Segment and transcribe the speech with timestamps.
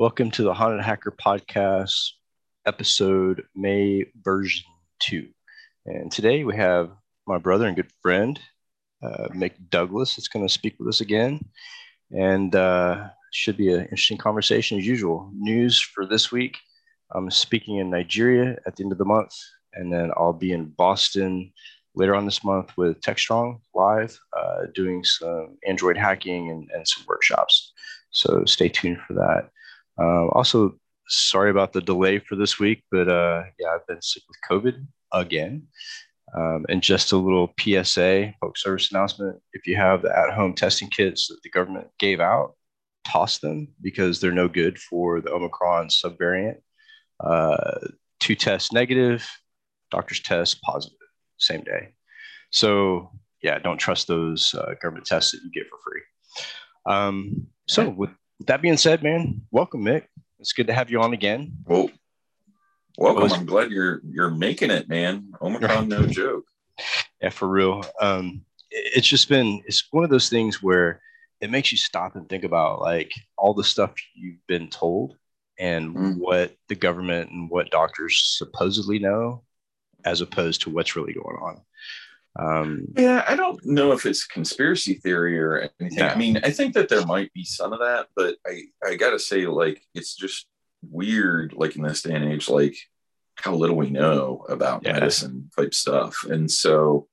[0.00, 2.12] Welcome to the Haunted Hacker Podcast,
[2.64, 4.64] episode May version
[4.98, 5.28] two.
[5.84, 6.88] And today we have
[7.26, 8.40] my brother and good friend,
[9.02, 11.44] uh, Mick Douglas, that's going to speak with us again.
[12.12, 15.30] And uh, should be an interesting conversation as usual.
[15.34, 16.56] News for this week
[17.14, 19.34] I'm speaking in Nigeria at the end of the month,
[19.74, 21.52] and then I'll be in Boston
[21.94, 27.04] later on this month with TechStrong live, uh, doing some Android hacking and, and, some
[27.06, 27.74] workshops.
[28.12, 29.50] So stay tuned for that.
[30.00, 30.74] Uh, also,
[31.08, 34.86] sorry about the delay for this week, but uh, yeah, I've been sick with COVID
[35.12, 35.66] again.
[36.36, 40.88] Um, and just a little PSA, public service announcement: if you have the at-home testing
[40.88, 42.54] kits that the government gave out,
[43.04, 46.58] toss them because they're no good for the Omicron subvariant.
[47.18, 47.78] Uh,
[48.20, 49.28] two tests negative,
[49.90, 50.98] doctor's test positive,
[51.38, 51.88] same day.
[52.50, 53.10] So
[53.42, 56.02] yeah, don't trust those uh, government tests that you get for free.
[56.86, 58.10] Um, so with
[58.46, 60.04] that being said, man, welcome, Mick.
[60.38, 61.52] It's good to have you on again.
[61.66, 61.90] Well,
[62.96, 63.22] welcome.
[63.22, 65.32] Was, I'm glad you're you're making it, man.
[65.40, 66.44] Omicron, no joke.
[67.20, 67.84] Yeah, for real.
[68.00, 71.00] Um, it's just been it's one of those things where
[71.40, 75.16] it makes you stop and think about like all the stuff you've been told
[75.58, 76.16] and mm.
[76.16, 79.42] what the government and what doctors supposedly know
[80.04, 81.60] as opposed to what's really going on
[82.38, 86.12] um, yeah i don't know if it's conspiracy theory or anything yeah.
[86.12, 89.18] i mean i think that there might be some of that but i i gotta
[89.18, 90.46] say like it's just
[90.88, 92.76] weird like in this day and age like
[93.34, 94.92] how little we know about yeah.
[94.92, 97.08] medicine type stuff and so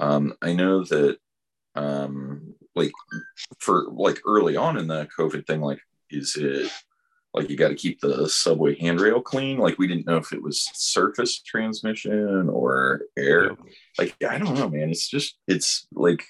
[0.00, 1.18] um, i know that
[1.74, 2.92] um, like
[3.58, 6.70] for like early on in the COVID thing, like is it
[7.38, 9.58] like you got to keep the subway handrail clean?
[9.58, 13.56] Like we didn't know if it was surface transmission or air.
[13.98, 14.90] Like I don't know, man.
[14.90, 16.24] It's just it's like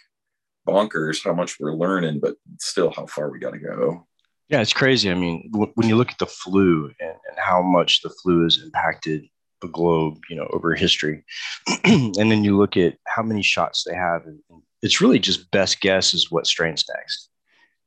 [0.69, 4.06] bonkers how much we're learning, but still how far we got to go.
[4.48, 5.11] Yeah, it's crazy.
[5.11, 8.45] I mean, w- when you look at the flu and, and how much the flu
[8.45, 9.27] has impacted
[9.61, 11.25] the globe, you know, over history,
[11.85, 14.39] and then you look at how many shots they have and,
[14.80, 17.30] it's really just best guess is what strains next.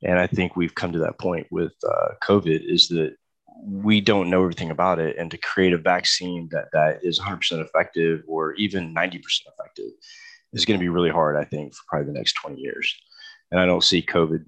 [0.03, 3.15] And I think we've come to that point with uh, COVID is that
[3.63, 5.17] we don't know everything about it.
[5.17, 9.91] And to create a vaccine that, that is 100% effective or even 90% effective
[10.53, 12.93] is going to be really hard, I think, for probably the next 20 years.
[13.51, 14.43] And I don't see COVID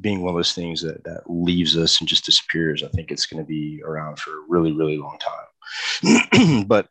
[0.00, 2.82] being one of those things that, that leaves us and just disappears.
[2.82, 6.64] I think it's going to be around for a really, really long time.
[6.66, 6.88] but,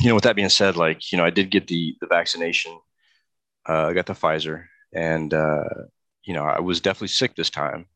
[0.00, 2.78] you know, with that being said, like, you know, I did get the, the vaccination
[3.68, 5.64] uh, I got the Pfizer, and uh,
[6.24, 7.86] you know I was definitely sick this time,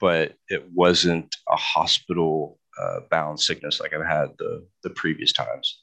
[0.00, 5.80] but it wasn't a hospital uh, bound sickness like I've had the the previous times.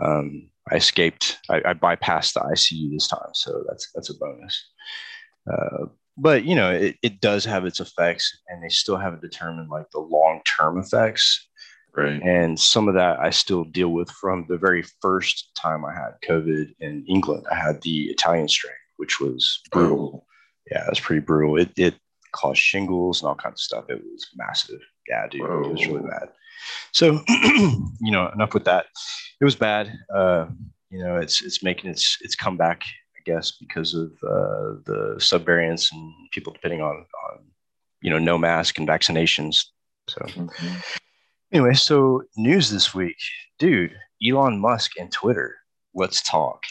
[0.00, 1.38] Um, I escaped.
[1.50, 4.64] I, I, bypassed the ICU this time, so that's that's a bonus.
[5.50, 9.70] Uh, but you know, it, it does have its effects, and they still haven't determined
[9.70, 11.48] like the long term effects.
[11.96, 12.22] Right.
[12.22, 16.12] And some of that I still deal with from the very first time I had
[16.28, 17.46] COVID in England.
[17.50, 20.26] I had the Italian strain, which was brutal.
[20.70, 21.56] Yeah, it was pretty brutal.
[21.56, 21.94] It, it
[22.32, 23.84] caused shingles and all kinds of stuff.
[23.88, 24.80] It was massive.
[25.08, 25.64] Yeah, dude, Whoa.
[25.64, 26.28] it was really bad.
[26.92, 28.86] So, you know, enough with that.
[29.40, 29.92] It was bad.
[30.14, 30.46] Uh,
[30.90, 35.92] you know, it's it's making its its comeback, I guess, because of uh, the subvariants
[35.92, 36.96] and people depending on
[37.30, 37.44] on
[38.02, 39.64] you know no mask and vaccinations.
[40.08, 40.20] So.
[40.22, 40.76] Mm-hmm.
[41.50, 43.16] Anyway, so news this week,
[43.58, 43.94] dude.
[44.26, 45.56] Elon Musk and Twitter.
[45.94, 46.62] Let's talk.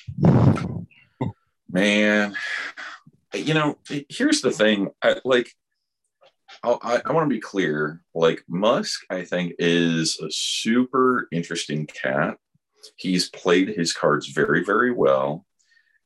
[1.69, 2.35] Man,
[3.39, 3.77] you know,
[4.09, 4.89] here's the thing.
[5.01, 5.51] I, like,
[6.63, 8.01] I, I want to be clear.
[8.15, 12.37] Like Musk, I think is a super interesting cat.
[12.95, 15.45] He's played his cards very, very well.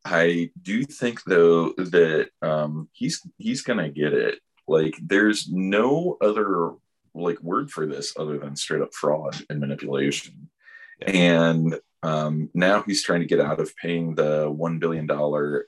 [0.04, 4.40] I do think though that um, he's he's gonna get it.
[4.68, 6.72] Like, there's no other
[7.14, 10.50] like word for this other than straight up fraud and manipulation.
[11.02, 15.10] And um, now he's trying to get out of paying the $1 billion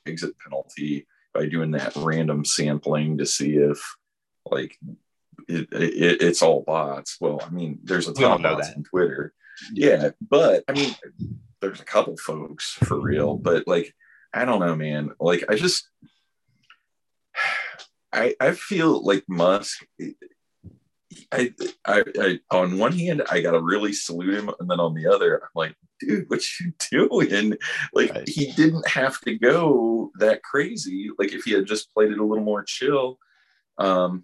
[0.05, 3.79] exit penalty by doing that random sampling to see if
[4.49, 4.77] like
[5.47, 7.17] it, it, it's all bots.
[7.19, 9.33] Well, I mean, there's a ton of bots on Twitter.
[9.73, 10.95] Yeah, but I mean,
[11.61, 13.93] there's a couple folks for real, but like,
[14.33, 15.11] I don't know, man.
[15.19, 15.87] Like, I just,
[18.13, 19.83] I, I feel like Musk
[21.31, 21.53] I,
[21.85, 25.37] I, I, on one hand, I gotta really salute him, and then on the other,
[25.37, 25.75] I'm like,
[26.05, 27.57] dude, what you doing?
[27.93, 28.27] Like, right.
[28.27, 31.09] he didn't have to go that crazy.
[31.17, 33.19] Like, if he had just played it a little more chill,
[33.77, 34.23] um,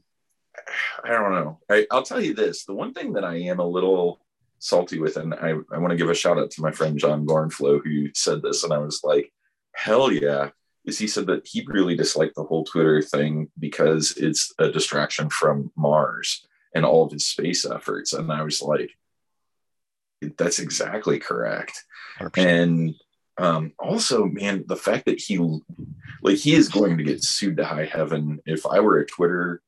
[1.04, 1.60] I don't know.
[1.70, 4.20] I, I'll tell you this: the one thing that I am a little
[4.60, 7.26] salty with, and I, I want to give a shout out to my friend John
[7.26, 9.32] Garnflow who said this, and I was like,
[9.74, 10.50] hell yeah.
[10.86, 15.30] Is he said that he really disliked the whole Twitter thing because it's a distraction
[15.30, 18.14] from Mars and all of his space efforts.
[18.14, 18.92] And I was like,
[20.38, 21.84] that's exactly correct.
[22.20, 22.38] 100%.
[22.38, 22.96] And
[23.38, 25.38] um, also, man, the fact that he
[26.22, 28.40] like he is going to get sued to high heaven.
[28.46, 29.62] If I were a Twitter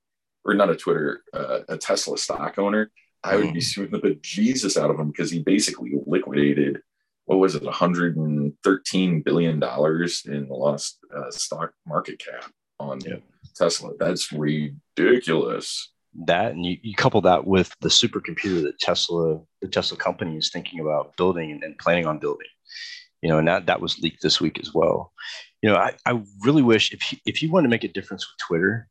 [0.44, 2.92] or not a Twitter, uh, a Tesla stock owner,
[3.24, 3.64] I would be mm.
[3.64, 6.82] suing the Jesus out of him because he basically liquidated
[7.26, 13.24] what was it, 113 billion dollars in the lost uh, stock market cap on yep.
[13.56, 13.92] Tesla.
[13.98, 15.91] That's ridiculous.
[16.26, 20.50] That and you, you, couple that with the supercomputer that Tesla, the Tesla company, is
[20.50, 22.48] thinking about building and, and planning on building
[23.22, 25.14] you know, and that, that was leaked this week as well.
[25.62, 28.28] You know, I, I really wish if he, if he wanted to make a difference
[28.28, 28.88] with Twitter,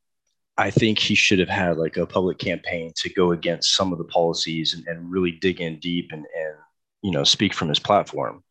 [0.56, 3.98] I think he should have had like a public campaign to go against some of
[3.98, 6.54] the policies and, and really dig in deep and, and,
[7.02, 8.44] you know, speak from his platform.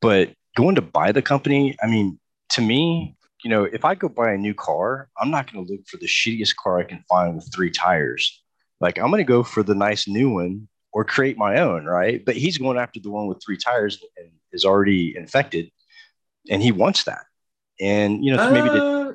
[0.00, 2.18] But going to buy the company, I mean,
[2.50, 5.72] to me, you know, if I go buy a new car, I'm not going to
[5.72, 8.40] look for the shittiest car I can find with three tires.
[8.80, 12.24] Like I'm going to go for the nice new one or create my own, right?
[12.24, 15.70] But he's going after the one with three tires and is already infected,
[16.50, 17.24] and he wants that.
[17.80, 19.12] And you know, maybe uh,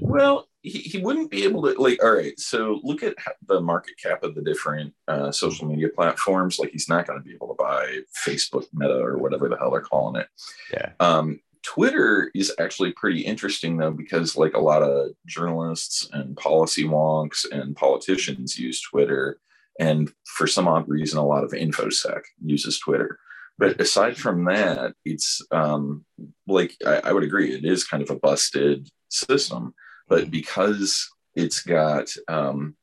[0.00, 2.02] well, he, he wouldn't be able to like.
[2.02, 3.14] All right, so look at
[3.46, 6.58] the market cap of the different uh, social media platforms.
[6.58, 9.70] Like, he's not going to be able to buy Facebook, Meta, or whatever the hell
[9.70, 10.28] they're calling it.
[10.72, 10.92] Yeah.
[11.00, 11.40] Um,
[11.74, 17.44] Twitter is actually pretty interesting though, because like a lot of journalists and policy wonks
[17.50, 19.38] and politicians use Twitter.
[19.78, 23.18] And for some odd reason, a lot of InfoSec uses Twitter.
[23.58, 26.06] But aside from that, it's um,
[26.46, 29.74] like I, I would agree, it is kind of a busted system.
[30.08, 30.30] But mm-hmm.
[30.30, 32.76] because it's got um,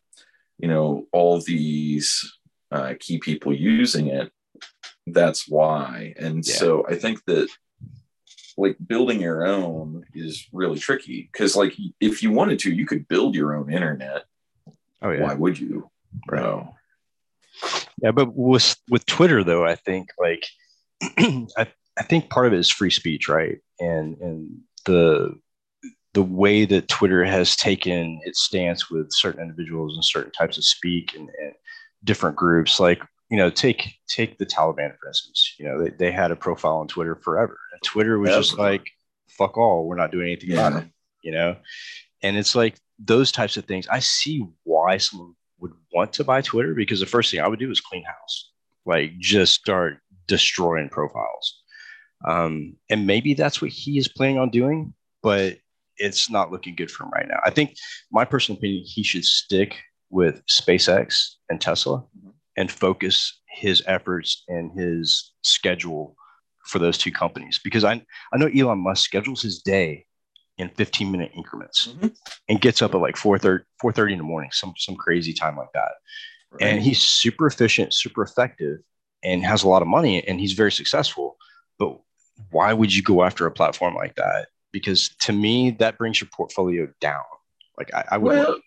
[0.59, 2.37] you know all these
[2.71, 4.31] uh, key people using it,
[5.07, 6.13] that's why.
[6.19, 6.53] And yeah.
[6.53, 7.49] so I think that
[8.57, 13.07] like building your own is really tricky because like if you wanted to, you could
[13.07, 14.23] build your own internet.
[15.01, 15.23] Oh yeah.
[15.23, 15.89] Why would you?
[16.29, 16.41] Right.
[16.41, 16.75] No.
[18.01, 20.45] Yeah, but with with Twitter though, I think like
[21.01, 21.67] I,
[21.97, 23.59] I think part of it is free speech, right?
[23.79, 25.35] And and the
[26.13, 30.63] the way that Twitter has taken its stance with certain individuals and certain types of
[30.63, 31.51] speak and, and
[32.05, 35.55] different groups, like you know, take take the Taliban for instance.
[35.57, 38.85] You know, they, they had a profile on Twitter forever, and Twitter was just like,
[39.29, 40.67] "Fuck all, we're not doing anything yeah.
[40.67, 40.89] about it."
[41.21, 41.55] You know,
[42.21, 43.87] and it's like those types of things.
[43.87, 47.59] I see why someone would want to buy Twitter because the first thing I would
[47.59, 48.51] do is clean house,
[48.85, 51.63] like just start destroying profiles.
[52.27, 55.57] Um, and maybe that's what he is planning on doing, but
[55.97, 57.39] it's not looking good for him right now.
[57.45, 57.75] I think
[58.11, 59.77] my personal opinion, he should stick
[60.09, 62.29] with SpaceX and Tesla mm-hmm.
[62.57, 66.15] And focus his efforts and his schedule
[66.65, 68.01] for those two companies because I,
[68.33, 70.05] I know Elon Musk schedules his day
[70.57, 72.07] in 15 minute increments mm-hmm.
[72.49, 73.63] and gets up at like 4 30,
[74.11, 75.91] in the morning, some, some crazy time like that.
[76.51, 76.63] Right.
[76.63, 78.79] And he's super efficient, super effective
[79.23, 81.37] and has a lot of money and he's very successful.
[81.77, 81.99] But
[82.51, 84.47] why would you go after a platform like that?
[84.71, 87.23] Because to me, that brings your portfolio down.
[87.77, 88.33] Like I, I would.
[88.33, 88.57] Well,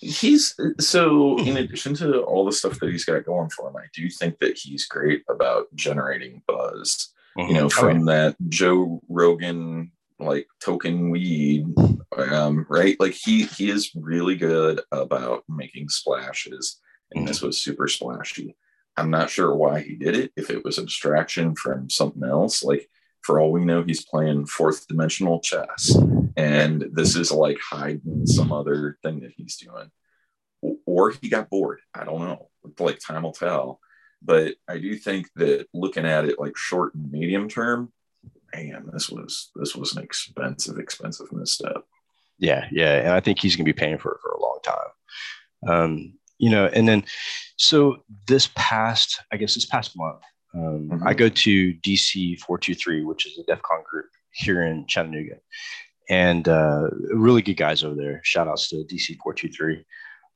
[0.00, 3.86] he's so in addition to all the stuff that he's got going for him, I
[3.94, 7.12] do think that he's great about generating buzz.
[7.38, 7.48] Mm-hmm.
[7.48, 8.04] You know, from okay.
[8.04, 11.66] that Joe Rogan like token weed,
[12.16, 12.98] um, right?
[12.98, 16.80] Like he he is really good about making splashes,
[17.12, 17.28] and mm-hmm.
[17.28, 18.56] this was super splashy.
[18.96, 20.32] I'm not sure why he did it.
[20.36, 22.88] If it was a distraction from something else, like
[23.20, 25.94] for all we know, he's playing fourth dimensional chess,
[26.36, 29.90] and this is like hiding some other thing that he's doing,
[30.84, 31.80] or he got bored.
[31.94, 32.48] I don't know.
[32.78, 33.80] Like time will tell.
[34.22, 37.92] But I do think that looking at it like short and medium term,
[38.54, 41.84] man, this was this was an expensive, expensive misstep.
[42.38, 44.58] Yeah, yeah, and I think he's going to be paying for it for a long
[44.62, 45.68] time.
[45.68, 47.04] Um, you know, and then
[47.56, 50.22] so this past, I guess this past month,
[50.54, 51.06] um, mm-hmm.
[51.06, 55.36] I go to DC 423, which is a DEF CON group here in Chattanooga.
[56.08, 58.20] And uh, really good guys over there.
[58.22, 59.84] Shout outs to DC 423.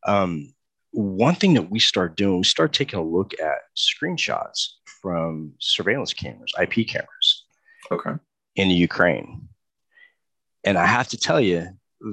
[0.07, 0.53] Um,
[0.93, 6.13] one thing that we start doing, we start taking a look at screenshots from surveillance
[6.13, 7.45] cameras, IP cameras.
[7.91, 8.11] Okay.
[8.57, 9.49] In the Ukraine.
[10.65, 11.69] And I have to tell you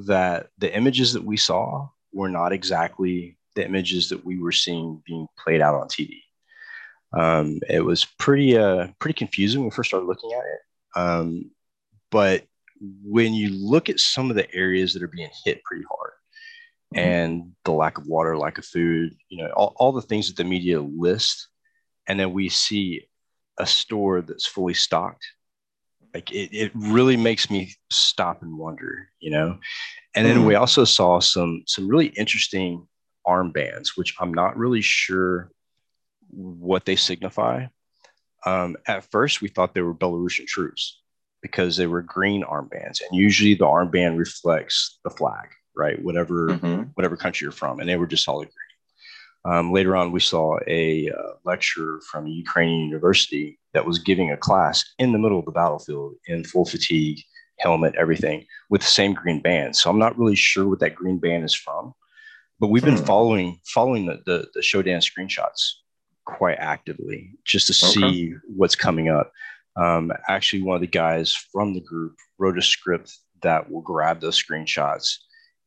[0.06, 5.02] that the images that we saw were not exactly the images that we were seeing
[5.06, 6.22] being played out on TV.
[7.14, 11.00] Um, it was pretty uh, pretty confusing when we first started looking at it.
[11.00, 11.52] Um,
[12.12, 12.44] but
[13.03, 16.12] when you look at some of the areas that are being hit pretty hard,
[16.96, 17.00] mm-hmm.
[17.00, 20.38] and the lack of water, lack of food, you know, all, all the things that
[20.38, 21.48] the media list,
[22.07, 23.07] and then we see
[23.57, 25.25] a store that's fully stocked
[26.13, 29.57] like it, it really makes me stop and wonder you know
[30.17, 30.62] and then we mm-hmm.
[30.62, 32.88] also saw some some really interesting
[33.27, 35.51] armbands, which I'm not really sure
[36.29, 37.67] what they signify.
[38.46, 41.01] Um, at first, we thought they were Belarusian troops
[41.51, 46.01] because they were green armbands, and usually the armband reflects the flag, right?
[46.01, 46.84] Whatever mm-hmm.
[46.96, 49.54] whatever country you're from, and they were just solid green.
[49.54, 54.32] Um, later on, we saw a uh, lecturer from a Ukrainian university that was giving
[54.32, 57.22] a class in the middle of the battlefield in full fatigue,
[57.60, 59.75] helmet, everything, with the same green band.
[59.75, 61.94] So I'm not really sure what that green band is from,
[62.60, 63.06] but we've been hmm.
[63.06, 65.62] following following the, the the Shodan screenshots
[66.25, 68.12] quite actively just to okay.
[68.12, 69.32] see what's coming up.
[69.77, 74.19] Um, actually, one of the guys from the group wrote a script that will grab
[74.19, 75.17] those screenshots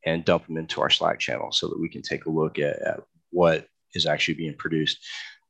[0.04, 2.80] and dump them into our Slack channel so that we can take a look at,
[2.82, 3.00] at
[3.30, 4.98] what is actually being produced,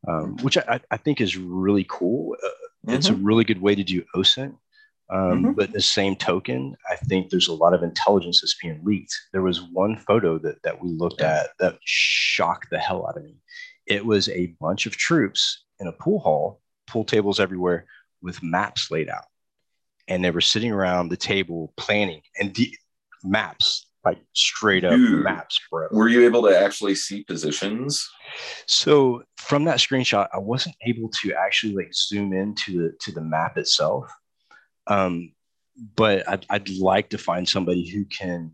[0.08, 2.36] um, which I, I, think is really cool.
[2.42, 2.94] Uh, mm-hmm.
[2.94, 3.24] It's a mm-hmm.
[3.24, 4.56] really good way to do OSINT.
[5.12, 5.52] Um, mm-hmm.
[5.52, 9.14] But the same token, I think there's a lot of intelligence that's being leaked.
[9.32, 13.24] There was one photo that, that we looked at that shocked the hell out of
[13.24, 13.34] me.
[13.86, 17.86] It was a bunch of troops in a pool hall, pool tables everywhere,
[18.22, 19.24] with maps laid out.
[20.08, 22.76] And they were sitting around the table planning and de-
[23.22, 25.88] maps, like straight up Dude, maps, bro.
[25.90, 28.08] Were you able to actually see positions?
[28.66, 33.20] So from that screenshot, I wasn't able to actually like zoom into the to the
[33.20, 34.10] map itself.
[34.86, 35.32] Um,
[35.96, 38.52] but I'd, I'd like to find somebody who can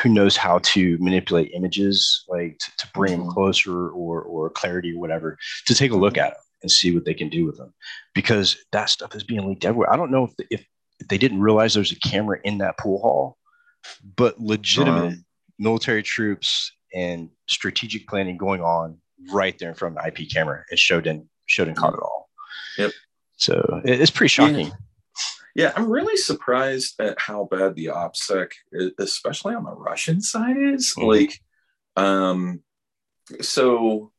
[0.00, 3.30] who knows how to manipulate images like to, to bring them mm-hmm.
[3.30, 7.04] closer or or clarity or whatever to take a look at them and see what
[7.04, 7.74] they can do with them
[8.14, 10.64] because that stuff is being leaked everywhere i don't know if, the, if,
[10.98, 13.36] if they didn't realize there's a camera in that pool hall
[14.16, 15.16] but legitimate uh-huh.
[15.58, 18.96] military troops and strategic planning going on
[19.30, 22.30] right there in front of the ip camera It showed and Shodan caught it all
[22.78, 22.92] yep
[23.36, 24.72] so it's pretty shocking yeah.
[25.56, 28.50] Yeah, I'm really surprised at how bad the OPSEC,
[28.98, 30.94] especially on the Russian side, is.
[30.98, 31.06] Mm-hmm.
[31.06, 31.40] Like,
[31.94, 32.64] um,
[33.40, 34.10] so,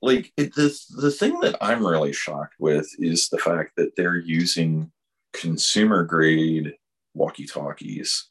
[0.00, 4.16] like it, the the thing that I'm really shocked with is the fact that they're
[4.16, 4.92] using
[5.32, 6.74] consumer grade
[7.14, 8.26] walkie talkies,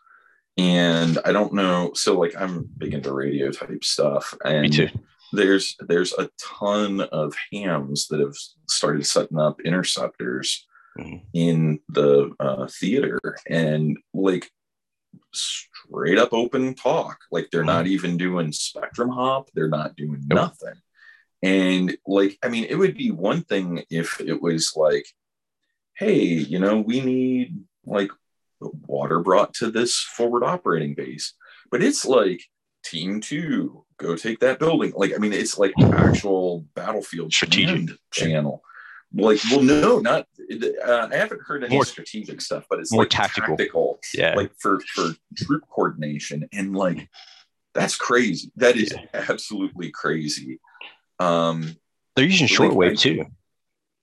[0.57, 1.91] and I don't know.
[1.93, 4.89] So, like, I'm big into radio type stuff, and me too.
[5.33, 8.35] There's there's a ton of hams that have
[8.69, 10.65] started setting up interceptors
[10.97, 11.17] mm-hmm.
[11.33, 13.19] in the uh, theater
[13.49, 14.49] and like
[15.33, 17.19] straight up open talk.
[17.29, 17.67] Like they're mm-hmm.
[17.67, 20.35] not even doing spectrum hop, they're not doing nope.
[20.35, 20.81] nothing.
[21.43, 25.05] And like, I mean, it would be one thing if it was like,
[25.95, 28.09] hey, you know, we need like
[28.59, 31.33] water brought to this forward operating base.
[31.69, 32.41] But it's like
[32.83, 34.93] team two, go take that building.
[34.95, 38.63] Like, I mean, it's like actual battlefield strategic channel
[39.13, 40.27] like well no not
[40.85, 43.55] uh, i haven't heard any more, strategic stuff but it's more like tactical.
[43.55, 47.09] tactical yeah like for for troop coordination and like
[47.73, 49.21] that's crazy that is yeah.
[49.29, 50.59] absolutely crazy
[51.19, 51.75] um
[52.15, 53.25] they're using shortwave too.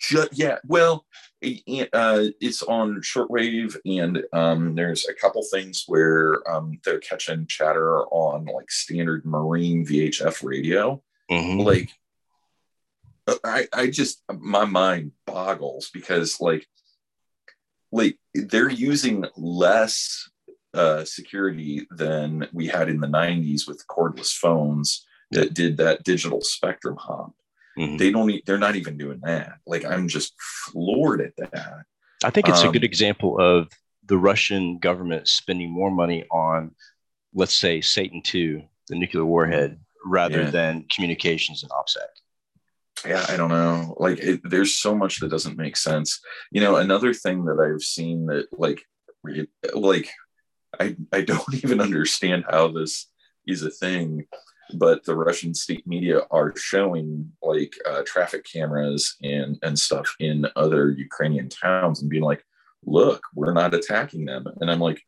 [0.01, 1.07] Just, yeah well
[1.45, 8.03] uh, it's on shortwave and um, there's a couple things where um, they're catching chatter
[8.07, 11.03] on like standard marine vhf radio.
[11.31, 11.61] Mm-hmm.
[11.61, 11.91] like
[13.45, 16.67] I, I just my mind boggles because like
[17.91, 20.29] like they're using less
[20.75, 26.41] uh, security than we had in the 90s with cordless phones that did that digital
[26.41, 27.33] spectrum hop.
[27.79, 27.97] Mm-hmm.
[27.97, 29.55] They don't they're not even doing that.
[29.67, 31.85] Like I'm just floored at that.
[32.23, 33.69] I think it's um, a good example of
[34.07, 36.73] the Russian government spending more money on
[37.35, 40.51] let's say Satan 2, the nuclear warhead, rather yeah.
[40.51, 42.07] than communications and OPSEC
[43.07, 46.77] yeah i don't know like it, there's so much that doesn't make sense you know
[46.77, 48.83] another thing that i've seen that like
[49.75, 50.11] like
[50.81, 53.11] i i don't even understand how this
[53.47, 54.27] is a thing
[54.75, 60.47] but the russian state media are showing like uh, traffic cameras and and stuff in
[60.57, 62.45] other ukrainian towns and being like
[62.87, 64.47] look we're not attacking them.
[64.61, 65.03] And i'm like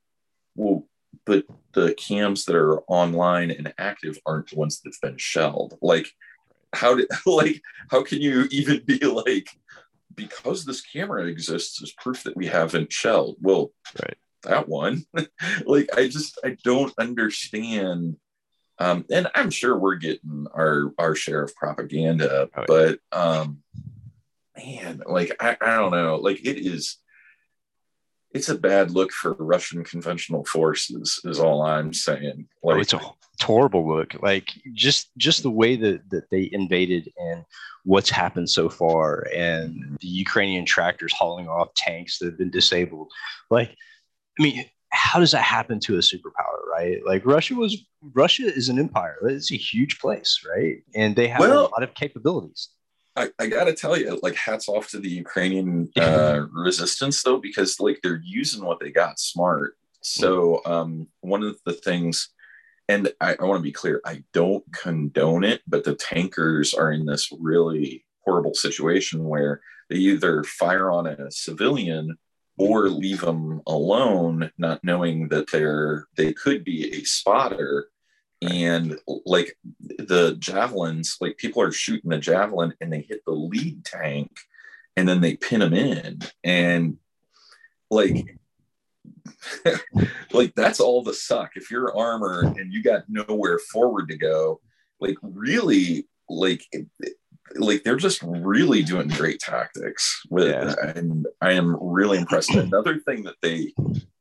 [0.54, 0.86] well
[1.24, 5.76] but the cams that are online and active aren't the ones that've been shelled.
[5.82, 6.08] Like
[6.72, 7.60] how did like
[7.90, 9.48] how can you even be like
[10.14, 13.36] because this camera exists is proof that we haven't shelled.
[13.40, 13.72] Well
[14.02, 14.16] right.
[14.44, 15.04] that one.
[15.66, 18.16] Like i just i don't understand
[18.78, 23.62] um and i'm sure we're getting our our share of propaganda oh, but um
[24.56, 26.98] man like I, I don't know like it is
[28.36, 32.46] it's a bad look for Russian conventional forces, is all I'm saying.
[32.62, 33.00] Like, oh, it's a
[33.40, 34.14] horrible look.
[34.22, 37.44] Like just just the way that, that they invaded and
[37.84, 43.10] what's happened so far, and the Ukrainian tractors hauling off tanks that have been disabled.
[43.50, 43.74] Like,
[44.38, 44.66] I mean,
[44.96, 46.98] how does that happen to a superpower, right?
[47.04, 47.84] Like Russia was
[48.14, 49.16] Russia is an empire.
[49.22, 50.82] It's a huge place, right?
[50.94, 52.70] And they have well, a lot of capabilities.
[53.14, 57.38] I, I got to tell you, like, hats off to the Ukrainian uh, resistance, though,
[57.38, 59.76] because like they're using what they got smart.
[60.02, 62.28] So um, one of the things,
[62.88, 66.92] and I, I want to be clear, I don't condone it, but the tankers are
[66.92, 72.16] in this really horrible situation where they either fire on a civilian
[72.58, 77.88] or leave them alone, not knowing that they're they could be a spotter.
[78.42, 83.84] And like the javelins, like people are shooting the javelin and they hit the lead
[83.84, 84.30] tank
[84.96, 86.20] and then they pin them in.
[86.44, 86.98] And
[87.90, 88.36] like
[90.32, 91.52] like that's all the suck.
[91.56, 94.60] If you're armor and you got nowhere forward to go,
[95.00, 96.64] like really like
[97.54, 100.74] like they're just really doing great tactics with yeah.
[100.94, 102.54] and I am really impressed.
[102.54, 103.72] Another thing that they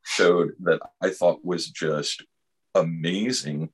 [0.03, 2.23] showed that I thought was just
[2.75, 3.69] amazing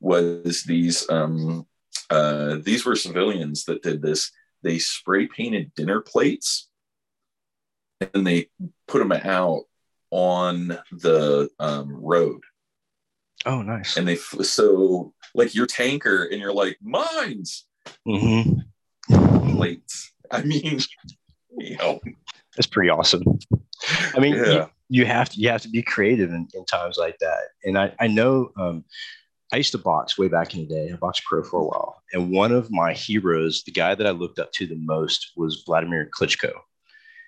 [0.00, 1.66] was these um
[2.10, 4.30] uh these were civilians that did this.
[4.62, 6.68] They spray painted dinner plates
[8.00, 8.48] and they
[8.86, 9.64] put them out
[10.10, 12.40] on the um, road.
[13.44, 13.96] Oh, nice.
[13.96, 17.66] And they so like your tanker, and you're like mines.
[18.06, 18.60] Mm-hmm
[20.30, 20.80] I mean,
[21.58, 22.00] you know,
[22.56, 23.22] that's pretty awesome.
[24.14, 24.44] I mean, yeah.
[24.44, 27.40] you, you, have to you have to be creative in, in times like that.
[27.64, 28.84] And I I know um,
[29.52, 30.90] I used to box way back in the day.
[30.92, 34.10] I boxed pro for a while, and one of my heroes, the guy that I
[34.10, 36.52] looked up to the most, was Vladimir Klitschko.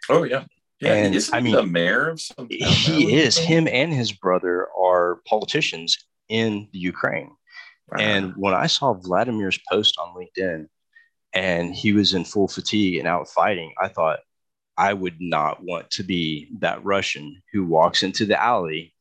[0.08, 0.44] Oh yeah.
[0.80, 3.36] Yeah, and is I mean, the mayor of some He is.
[3.36, 5.98] Him and his brother are politicians
[6.30, 7.30] in the Ukraine.
[7.90, 7.98] Wow.
[7.98, 10.68] And when I saw Vladimir's post on LinkedIn,
[11.32, 14.20] and he was in full fatigue and out fighting, I thought
[14.76, 18.94] I would not want to be that Russian who walks into the alley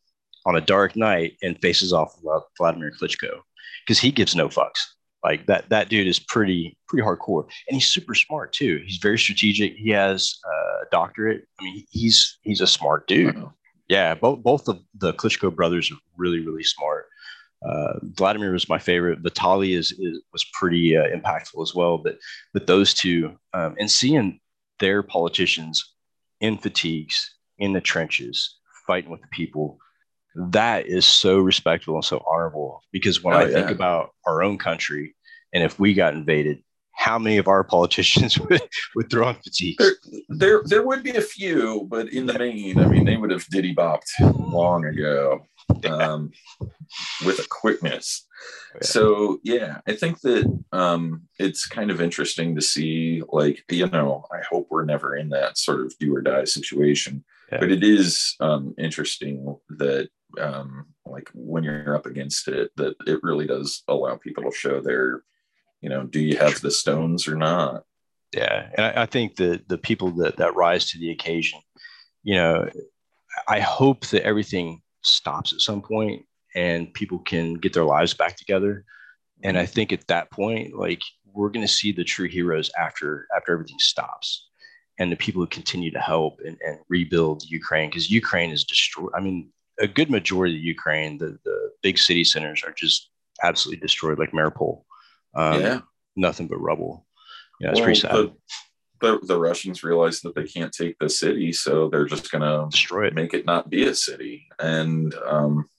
[0.45, 3.39] on a dark night and faces off with Vladimir Klitschko
[3.85, 4.79] because he gives no fucks.
[5.23, 8.81] Like that, that dude is pretty, pretty hardcore, and he's super smart too.
[8.85, 9.75] He's very strategic.
[9.75, 11.45] He has a doctorate.
[11.59, 13.35] I mean, he's he's a smart dude.
[13.37, 13.53] Wow.
[13.89, 17.07] Yeah, both both of the Klitschko brothers are really, really smart.
[17.67, 19.19] Uh, Vladimir was my favorite.
[19.19, 21.97] Vitali is, is was pretty uh, impactful as well.
[21.97, 22.17] But
[22.53, 24.39] but those two um, and seeing
[24.79, 25.93] their politicians
[26.39, 28.55] in fatigues in the trenches
[28.87, 29.77] fighting with the people,
[30.35, 32.81] that is so respectful and so honorable.
[32.91, 33.53] Because when oh, I yeah.
[33.53, 35.15] think about our own country
[35.53, 36.63] and if we got invaded,
[36.99, 38.61] how many of our politicians would,
[38.93, 39.77] would throw on fatigues?
[39.77, 39.95] There,
[40.27, 43.47] there, there would be a few, but in the main, I mean, they would have
[43.47, 45.47] diddy bopped long ago
[45.89, 46.31] um,
[47.25, 48.27] with a quickness.
[48.75, 48.81] Yeah.
[48.81, 53.23] So yeah, I think that um, it's kind of interesting to see.
[53.29, 57.23] Like you know, I hope we're never in that sort of do or die situation.
[57.51, 57.59] Yeah.
[57.59, 60.09] But it is um, interesting that
[60.39, 64.81] um, like when you're up against it, that it really does allow people to show
[64.81, 65.23] their,
[65.81, 67.83] you know, do you have the stones or not?
[68.35, 71.59] Yeah, and I, I think that the people that that rise to the occasion,
[72.23, 72.69] you know,
[73.47, 78.35] I hope that everything stops at some point and people can get their lives back
[78.35, 78.85] together.
[79.43, 81.01] And I think at that point, like
[81.33, 84.49] we're going to see the true heroes after after everything stops,
[84.97, 89.11] and the people who continue to help and, and rebuild Ukraine because Ukraine is destroyed.
[89.15, 93.09] I mean, a good majority of Ukraine, the the big city centers are just
[93.43, 94.83] absolutely destroyed, like Mariupol.
[95.35, 95.79] Um, yeah,
[96.15, 97.05] nothing but rubble.
[97.59, 98.11] Yeah, it's well, pretty sad.
[98.11, 98.33] The,
[99.01, 102.67] the, the Russians realize that they can't take the city, so they're just going to
[102.69, 104.47] destroy it, make it not be a city.
[104.59, 105.69] And um,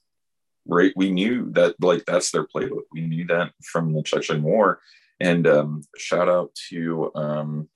[0.67, 2.85] right, we knew that like that's their playbook.
[2.93, 4.81] We knew that from the Chechen War.
[5.21, 7.69] And um, shout out to um,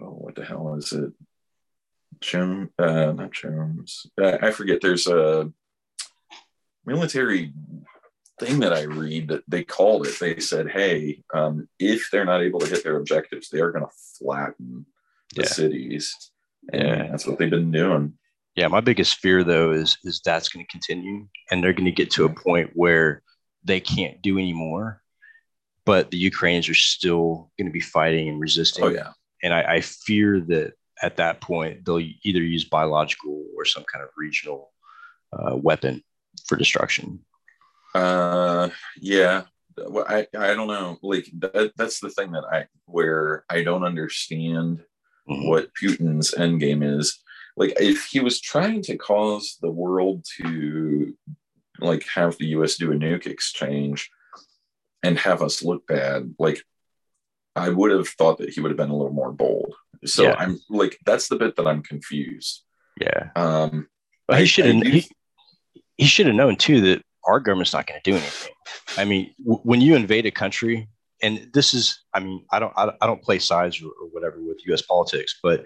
[0.00, 1.12] oh, what the hell is it?
[2.20, 4.06] Jim, uh, not Jones.
[4.20, 4.80] Uh, I forget.
[4.80, 5.52] There's a
[6.84, 7.52] military
[8.38, 10.18] thing that I read that they called it.
[10.18, 13.84] They said, "Hey, um, if they're not able to hit their objectives, they are going
[13.84, 14.86] to flatten
[15.34, 15.48] the yeah.
[15.48, 16.30] cities."
[16.72, 18.14] And yeah, that's what they've been doing.
[18.56, 21.92] Yeah, my biggest fear though is is that's going to continue, and they're going to
[21.92, 23.22] get to a point where
[23.64, 25.00] they can't do anymore.
[25.84, 28.84] But the Ukrainians are still going to be fighting and resisting.
[28.84, 33.64] Oh yeah, and I, I fear that at that point they'll either use biological or
[33.64, 34.72] some kind of regional
[35.32, 36.02] uh, weapon
[36.46, 37.20] for destruction.
[37.94, 39.44] Uh, yeah.
[39.76, 40.98] Well, I I don't know.
[41.02, 44.84] Like that, that's the thing that I where I don't understand
[45.28, 45.48] mm-hmm.
[45.48, 47.20] what Putin's end game is.
[47.56, 51.16] Like if he was trying to cause the world to
[51.80, 52.76] like have the U.S.
[52.76, 54.10] do a nuke exchange
[55.02, 56.62] and have us look bad, like
[57.56, 59.74] I would have thought that he would have been a little more bold.
[60.04, 60.34] So yeah.
[60.38, 62.64] I'm like, that's the bit that I'm confused.
[63.00, 63.30] Yeah.
[63.36, 63.88] Um,
[64.28, 64.86] well, he should.
[64.86, 65.08] He,
[65.96, 68.52] he should have known too that our government's not going to do anything.
[68.96, 70.88] I mean, w- when you invade a country,
[71.22, 74.36] and this is, I mean, I don't, I I don't play sides or, or whatever
[74.40, 74.82] with U.S.
[74.82, 75.64] politics, but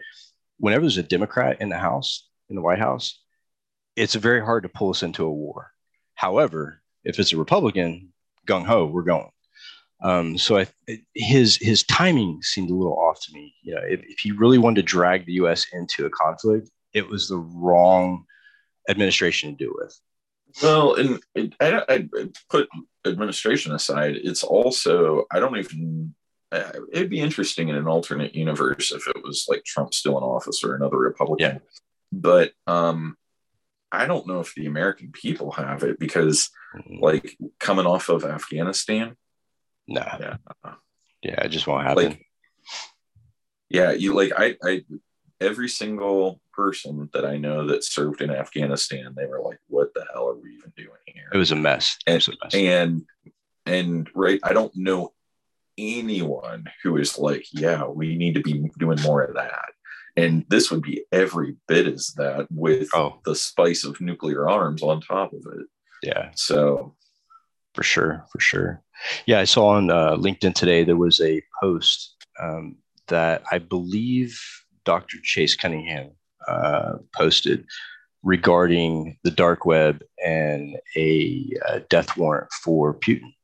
[0.59, 3.21] whenever there's a Democrat in the House, in the White House,
[3.97, 5.73] it's very hard to pull us into a war.
[6.15, 8.13] However, if it's a Republican,
[8.47, 9.31] gung ho, we're going.
[10.03, 10.67] Um, so I,
[11.15, 13.55] his his timing seemed a little off to me.
[13.63, 15.67] You know, if, if he really wanted to drag the U.S.
[15.73, 18.25] into a conflict, it was the wrong
[18.89, 20.01] administration to do it with.
[20.63, 21.21] Well, and
[21.61, 22.09] I, I
[22.51, 22.69] put
[23.07, 24.17] administration aside.
[24.17, 26.15] It's also I don't even.
[26.93, 30.65] It'd be interesting in an alternate universe if it was like Trump still in office
[30.65, 31.57] or another Republican.
[31.57, 31.59] Yeah.
[32.11, 33.19] But um,
[33.93, 37.05] I don't know if the American people have it because, mm-hmm.
[37.05, 39.15] like, coming off of Afghanistan.
[39.87, 40.07] No.
[40.19, 40.37] Yeah.
[41.23, 42.05] Yeah, it just won't happen.
[42.05, 42.27] Like,
[43.69, 44.85] yeah, you like I, I
[45.41, 50.05] every single person that I know that served in Afghanistan, they were like, "What the
[50.13, 51.97] hell are we even doing here?" It was a mess.
[52.07, 52.55] And a mess.
[52.55, 53.03] and,
[53.67, 55.13] and right, I don't know
[55.77, 59.71] anyone who is like, "Yeah, we need to be doing more of that."
[60.17, 63.21] And this would be every bit as that with oh.
[63.25, 65.67] the spice of nuclear arms on top of it.
[66.03, 66.31] Yeah.
[66.35, 66.97] So,
[67.75, 68.83] for sure, for sure.
[69.27, 74.41] Yeah, I saw on uh, LinkedIn today there was a post um, that I believe
[74.89, 75.19] Dr.
[75.23, 76.13] Chase Cunningham
[76.49, 77.67] uh, posted
[78.23, 83.35] regarding the dark web and a uh, death warrant for Putin,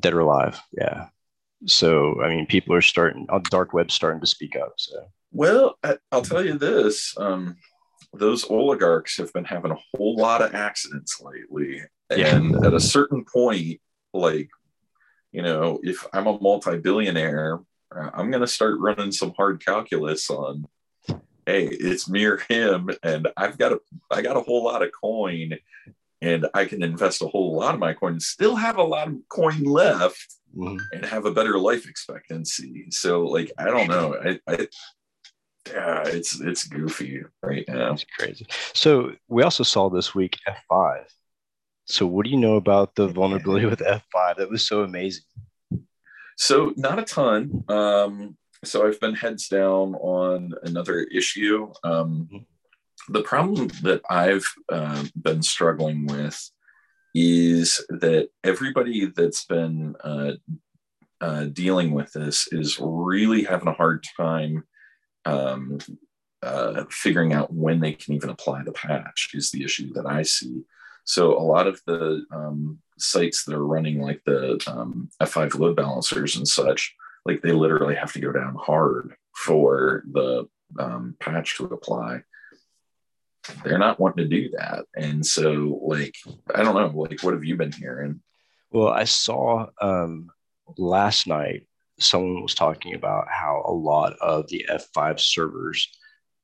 [0.00, 0.58] dead or alive.
[0.72, 1.08] Yeah.
[1.66, 4.72] So, I mean, people are starting on uh, dark web starting to speak up.
[4.78, 5.78] So, well,
[6.10, 7.56] I'll tell you this: um,
[8.14, 12.34] those oligarchs have been having a whole lot of accidents lately, yeah.
[12.34, 13.82] and at a certain point,
[14.14, 14.48] like,
[15.30, 17.62] you know, if I'm a multi-billionaire, uh,
[18.14, 20.66] I'm going to start running some hard calculus on
[21.46, 24.90] hey, it's me or him, and I've got a I got a whole lot of
[24.92, 25.58] coin,
[26.20, 29.08] and I can invest a whole lot of my coin and still have a lot
[29.08, 30.78] of coin left mm-hmm.
[30.92, 32.86] and have a better life expectancy.
[32.90, 34.16] So like I don't know.
[34.24, 34.68] I, I
[35.68, 37.92] yeah, it's it's goofy right now.
[37.92, 38.46] It's crazy.
[38.74, 40.38] So we also saw this week
[40.70, 41.04] F5.
[41.84, 44.36] So what do you know about the vulnerability with F5?
[44.36, 45.24] That was so amazing.
[46.42, 47.62] So not a ton.
[47.68, 51.72] Um, so I've been heads down on another issue.
[51.84, 52.46] Um,
[53.08, 56.50] the problem that I've uh, been struggling with
[57.14, 60.32] is that everybody that's been uh,
[61.20, 64.64] uh, dealing with this is really having a hard time
[65.24, 65.78] um,
[66.42, 70.22] uh, figuring out when they can even apply the patch is the issue that I
[70.22, 70.64] see.
[71.04, 75.76] So a lot of the um, sites that are running like the um, F5 load
[75.76, 81.56] balancers and such like they literally have to go down hard for the um, patch
[81.56, 82.22] to apply.
[83.64, 84.84] They're not wanting to do that.
[84.94, 86.14] And so like
[86.54, 88.20] i don't know like what have you been hearing?
[88.70, 90.30] Well i saw um
[90.78, 91.66] last night
[91.98, 95.88] someone was talking about how a lot of the f5 servers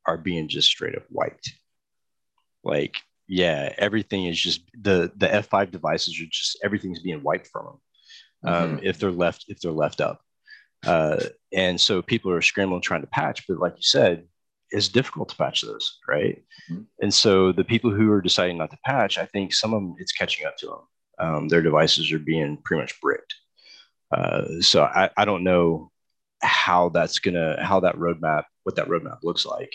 [0.06, 1.52] are being just straight up wiped.
[2.64, 2.96] Like
[3.28, 7.80] yeah everything is just the the f5 devices are just everything's being wiped from them
[8.44, 8.86] um, mm-hmm.
[8.86, 10.20] if they're left if they're left up
[10.86, 11.18] uh,
[11.52, 14.24] and so people are scrambling trying to patch, but like you said,
[14.70, 16.42] it's difficult to patch those, right?
[16.70, 16.82] Mm-hmm.
[17.00, 19.94] And so the people who are deciding not to patch, I think some of them
[19.98, 20.80] it's catching up to them.
[21.20, 23.34] Um, their devices are being pretty much bricked.
[24.14, 25.90] Uh, so I, I don't know
[26.42, 29.72] how that's gonna how that roadmap what that roadmap looks like.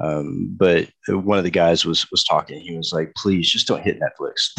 [0.00, 2.60] Um, but one of the guys was was talking.
[2.60, 4.52] He was like, "Please, just don't hit Netflix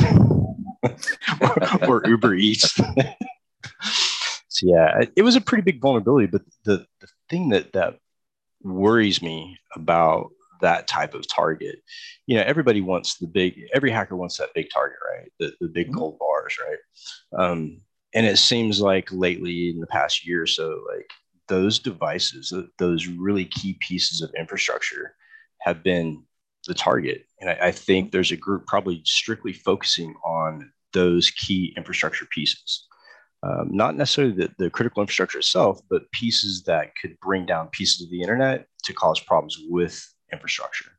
[1.82, 2.80] or, or Uber Eats."
[4.54, 6.28] So yeah, it was a pretty big vulnerability.
[6.28, 7.98] But the, the thing that that
[8.62, 10.30] worries me about
[10.62, 11.80] that type of target,
[12.28, 13.60] you know, everybody wants the big.
[13.74, 15.32] Every hacker wants that big target, right?
[15.39, 15.98] The the big mm-hmm.
[15.98, 17.43] gold bars, right?
[17.43, 17.82] Um,
[18.13, 21.10] and it seems like lately in the past year or so, like
[21.48, 25.15] those devices, those really key pieces of infrastructure,
[25.63, 26.23] have been
[26.67, 27.26] the target.
[27.39, 32.88] And I, I think there's a group probably strictly focusing on those key infrastructure pieces
[33.43, 38.02] um, not necessarily the, the critical infrastructure itself, but pieces that could bring down pieces
[38.02, 40.91] of the internet to cause problems with infrastructure.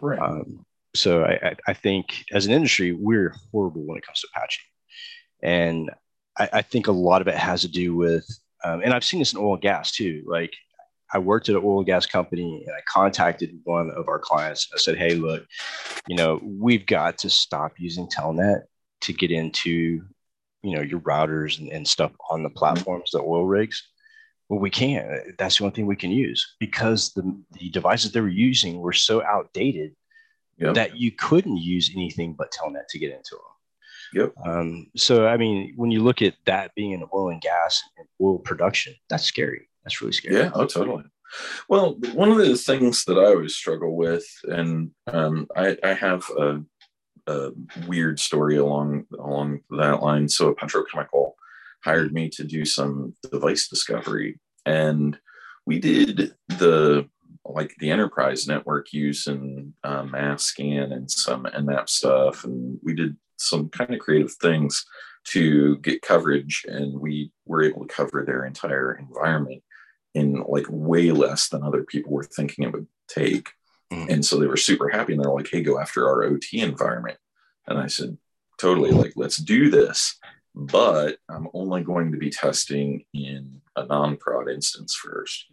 [0.00, 0.18] Right.
[0.18, 4.64] Um, so I, I, think as an industry, we're horrible when it comes to patching.
[5.42, 5.90] And
[6.38, 8.26] I, I think a lot of it has to do with,
[8.64, 10.24] um, and I've seen this in oil and gas too.
[10.26, 10.52] Like
[11.12, 14.68] I worked at an oil and gas company and I contacted one of our clients.
[14.74, 15.46] I said, Hey, look,
[16.06, 18.62] you know, we've got to stop using Telnet
[19.02, 20.02] to get into
[20.62, 23.88] you know your routers and, and stuff on the platforms, the oil rigs.
[24.48, 25.36] Well, we can't.
[25.38, 28.94] That's the only thing we can use because the, the devices they were using were
[28.94, 29.92] so outdated
[30.60, 30.74] Yep.
[30.74, 34.32] that you couldn't use anything but telnet to get into them Yep.
[34.44, 38.08] um, so i mean when you look at that being in oil and gas and
[38.20, 41.04] oil production that's scary that's really scary Yeah, oh, totally.
[41.68, 46.24] Well, one of the things that I always struggle with, and um, I, I have
[46.38, 46.60] a,
[47.26, 47.50] a
[47.86, 50.28] weird story along along that line.
[50.28, 51.32] So, a petrochemical
[51.82, 55.18] hired me to do some device discovery, and
[55.66, 57.08] we did the
[57.44, 63.16] like the enterprise network use and uh, masscan and some nmap stuff, and we did
[63.36, 64.84] some kind of creative things
[65.24, 69.62] to get coverage, and we were able to cover their entire environment
[70.18, 73.50] in like way less than other people were thinking it would take.
[73.92, 74.10] Mhm.
[74.10, 77.18] And so they were super happy and they're like, hey, go after our OT environment.
[77.66, 78.18] And I said,
[78.58, 80.18] totally, like, let's do this.
[80.54, 85.46] But I'm only going to be testing in a non prod instance first.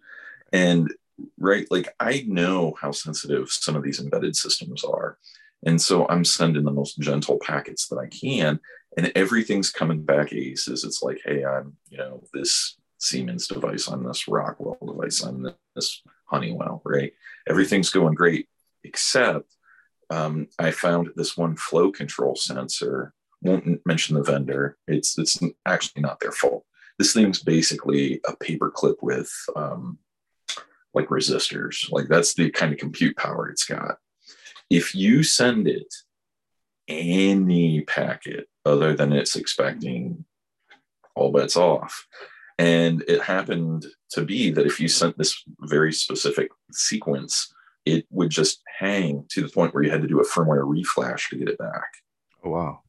[0.51, 0.91] And
[1.37, 5.17] right, like, I know how sensitive some of these embedded systems are.
[5.65, 8.59] And so I'm sending the most gentle packets that I can.
[8.97, 10.83] And everything's coming back aces.
[10.83, 16.01] It's like, hey, I'm, you know, this Siemens device, I'm this Rockwell device, I'm this
[16.25, 17.13] Honeywell, right?
[17.47, 18.47] Everything's going great,
[18.83, 19.55] except
[20.09, 23.13] um, I found this one flow control sensor.
[23.41, 24.77] Won't mention the vendor.
[24.87, 26.65] It's it's actually not their fault.
[26.97, 29.99] This thing's basically a paperclip with um,
[30.93, 31.91] like resistors.
[31.91, 33.97] Like that's the kind of compute power it's got.
[34.69, 35.93] If you send it
[36.87, 40.25] any packet other than it's expecting,
[41.15, 42.07] all bets off.
[42.57, 47.53] And it happened to be that if you sent this very specific sequence,
[47.85, 51.29] it would just hang to the point where you had to do a firmware reflash
[51.29, 51.89] to get it back.
[52.43, 52.79] oh wow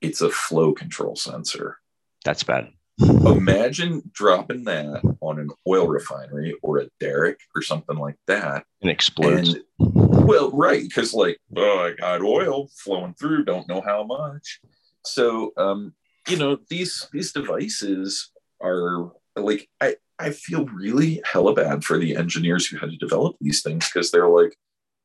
[0.00, 1.78] It's a flow control sensor.
[2.24, 2.68] that's bad
[3.00, 8.64] Imagine dropping that on an oil refinery or a derrick or something like that.
[8.82, 13.80] and explodes And well, right, because like, oh, I got oil flowing through, don't know
[13.84, 14.60] how much.
[15.04, 15.92] So, um,
[16.28, 18.30] you know, these these devices
[18.64, 23.36] are like, I I feel really hella bad for the engineers who had to develop
[23.40, 24.56] these things because they're like,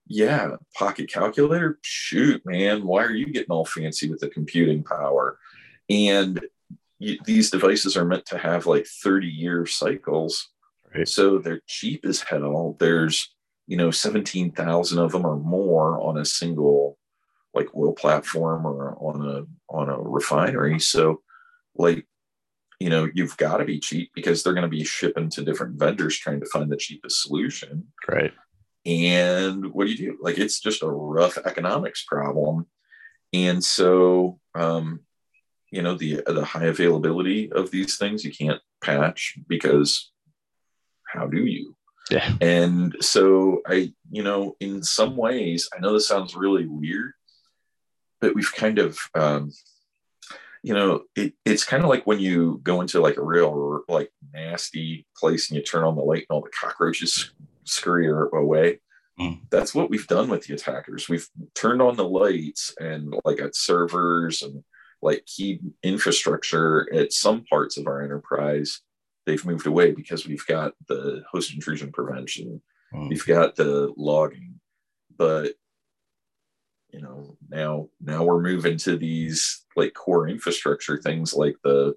[0.08, 5.40] yeah, pocket calculator, shoot, man, why are you getting all fancy with the computing power?
[5.90, 6.40] And
[7.00, 10.50] you, these devices are meant to have like 30 year cycles
[10.94, 11.08] Right.
[11.08, 12.76] so they're cheap as hell.
[12.80, 13.36] There's,
[13.68, 16.98] you know, 17,000 of them or more on a single
[17.54, 20.80] like oil platform or on a on a refinery.
[20.80, 21.22] So
[21.76, 22.08] like,
[22.80, 25.78] you know, you've got to be cheap because they're going to be shipping to different
[25.78, 27.88] vendors trying to find the cheapest solution.
[28.08, 28.34] right
[28.86, 30.18] And what do you do?
[30.22, 32.68] Like it's just a rough economics problem.
[33.34, 35.02] And so um,
[35.72, 40.12] you know, the the high availability of these things you can't patch because
[41.06, 41.76] how do you?
[42.10, 47.14] yeah And so I, you know, in some ways, I know this sounds really weird,
[48.20, 49.52] but we've kind of, um,
[50.64, 54.12] you know, it, it's kind of like when you go into like a real like
[54.34, 57.32] nasty place and you turn on the light and all the cockroaches
[57.64, 58.80] scurry away.
[59.20, 59.42] Mm.
[59.50, 61.10] That's what we've done with the attackers.
[61.10, 64.64] We've turned on the lights and like at servers and
[65.02, 68.82] like key infrastructure at some parts of our enterprise
[69.26, 73.08] they've moved away because we've got the host intrusion prevention Mm.
[73.10, 74.60] we've got the logging
[75.16, 75.54] but
[76.92, 81.96] you know now now we're moving to these like core infrastructure things like the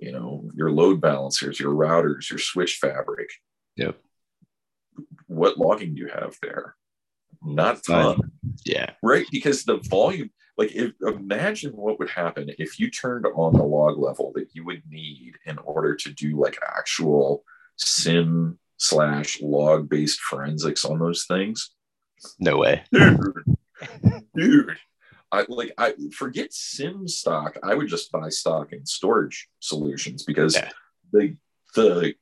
[0.00, 3.30] you know your load balancers your routers your switch fabric.
[3.76, 3.96] Yep.
[5.26, 6.76] what logging do you have there?
[7.42, 8.32] Not ton.
[8.64, 8.92] Yeah.
[9.02, 9.26] Right?
[9.30, 13.98] Because the volume like if, imagine what would happen if you turned on the log
[13.98, 17.44] level that you would need in order to do like actual
[17.76, 21.70] SIEM slash log based forensics on those things.
[22.40, 22.82] No way
[24.34, 24.76] dude
[25.32, 27.56] i like i forget SIEM stock.
[27.62, 30.70] I would just buy stock in storage solutions because Yeah.
[31.12, 31.36] the
[31.74, 32.14] the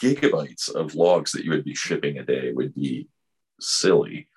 [0.00, 3.08] gigabytes of logs that you would be shipping a day would be
[3.60, 4.28] silly.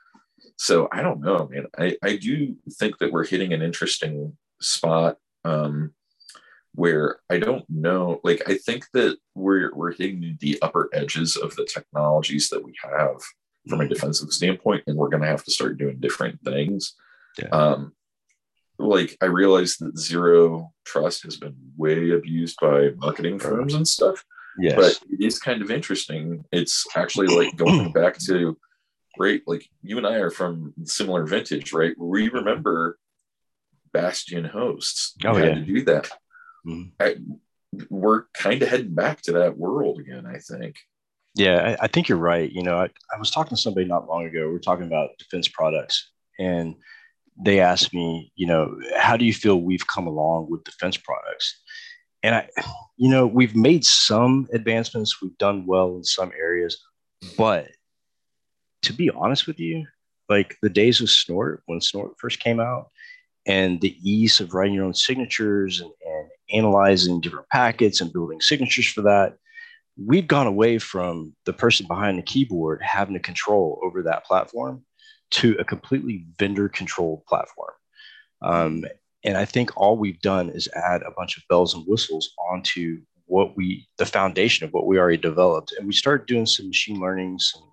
[0.57, 1.67] So i don't know man.
[1.77, 5.93] I i do think that we're hitting an interesting spot um
[6.75, 11.55] where i don't know like i think that we're we're hitting the upper edges of
[11.55, 13.15] the technologies that we have
[13.69, 16.95] from a defensive standpoint and we're going to have to start doing different things.
[17.37, 17.47] Yeah.
[17.49, 17.93] um
[18.79, 24.25] like i realize that zero trust has been way abused by marketing firms and stuff
[24.57, 24.75] yes.
[24.75, 26.43] but it is kind of interesting.
[26.51, 28.57] It's actually like going back to
[29.17, 31.93] right like you and i are from similar vintage right?
[31.97, 32.97] We remember
[33.93, 35.55] bastion hosts Oh, had yeah.
[35.55, 36.09] to do that.
[36.67, 36.91] Mhm.
[36.99, 37.15] I,
[37.89, 40.75] we're kind of heading back to that world again i think
[41.35, 42.51] Yeah, I, I, think you're right.
[42.51, 44.49] You know, I, I was talking to somebody not long ago.
[44.49, 46.75] We are talking about defense products, and
[47.41, 51.61] they asked me, you know, how do you feel we've come along with defense products?
[52.23, 52.49] And I,
[52.97, 55.21] you know, we've made some advancements.
[55.21, 56.77] We've done well in some areas,
[57.37, 57.69] but
[58.83, 59.85] to be honest with you,
[60.29, 62.89] like the days of Snort when Snort first came out,
[63.45, 68.41] and the ease of writing your own signatures and, and analyzing different packets and building
[68.41, 69.37] signatures for that
[70.05, 74.83] we've gone away from the person behind the keyboard having to control over that platform
[75.31, 77.73] to a completely vendor controlled platform.
[78.41, 78.85] Um,
[79.23, 83.01] and I think all we've done is add a bunch of bells and whistles onto
[83.25, 85.73] what we, the foundation of what we already developed.
[85.77, 87.63] And we started doing some machine learning, some,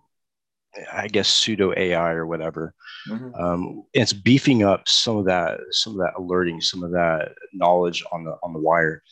[0.93, 2.75] I guess, pseudo AI or whatever.
[3.09, 3.35] Mm-hmm.
[3.35, 8.05] Um, it's beefing up some of that, some of that alerting, some of that knowledge
[8.12, 9.03] on the on the wire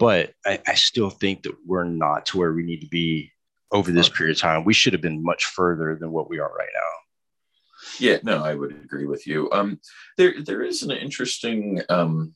[0.00, 3.30] but I, I, still think that we're not to where we need to be
[3.70, 4.64] over this period of time.
[4.64, 6.80] We should have been much further than what we are right now.
[7.98, 9.50] Yeah, no, I would agree with you.
[9.52, 9.78] Um,
[10.16, 12.34] there, there is an interesting, um,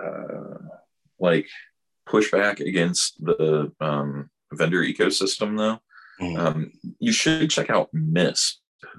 [0.00, 0.58] uh,
[1.18, 1.48] like
[2.08, 5.80] pushback against the um, vendor ecosystem, though.
[6.24, 6.38] Mm-hmm.
[6.38, 8.54] Um, you should check out MISP.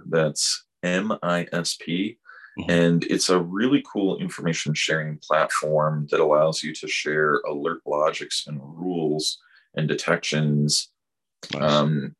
[0.05, 2.18] That's M I S P.
[2.59, 2.71] Mm-hmm.
[2.71, 8.45] And it's a really cool information sharing platform that allows you to share alert logics
[8.47, 9.39] and rules
[9.75, 10.89] and detections.
[11.53, 11.61] Nice.
[11.61, 12.15] Um,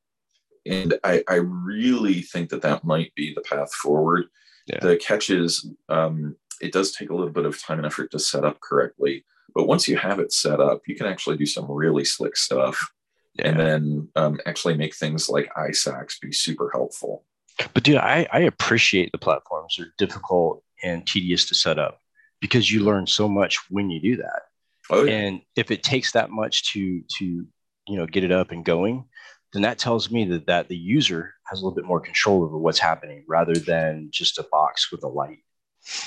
[0.65, 4.25] and I, I, really think that that might be the path forward.
[4.67, 4.80] Yeah.
[4.82, 8.19] The catch is um, it does take a little bit of time and effort to
[8.19, 9.25] set up correctly.
[9.56, 12.91] But once you have it set up, you can actually do some really slick stuff
[13.36, 13.47] yeah.
[13.49, 17.25] and then um, actually make things like ISACs be super helpful.
[17.74, 19.76] But dude, I, I appreciate the platforms.
[19.78, 22.00] They're difficult and tedious to set up
[22.41, 24.41] because you learn so much when you do that.
[24.89, 25.13] Oh, yeah.
[25.13, 29.06] And if it takes that much to to you know get it up and going,
[29.54, 32.58] then that tells me that that the user has a little bit more control over
[32.58, 35.39] what's happening rather than just a box with a light.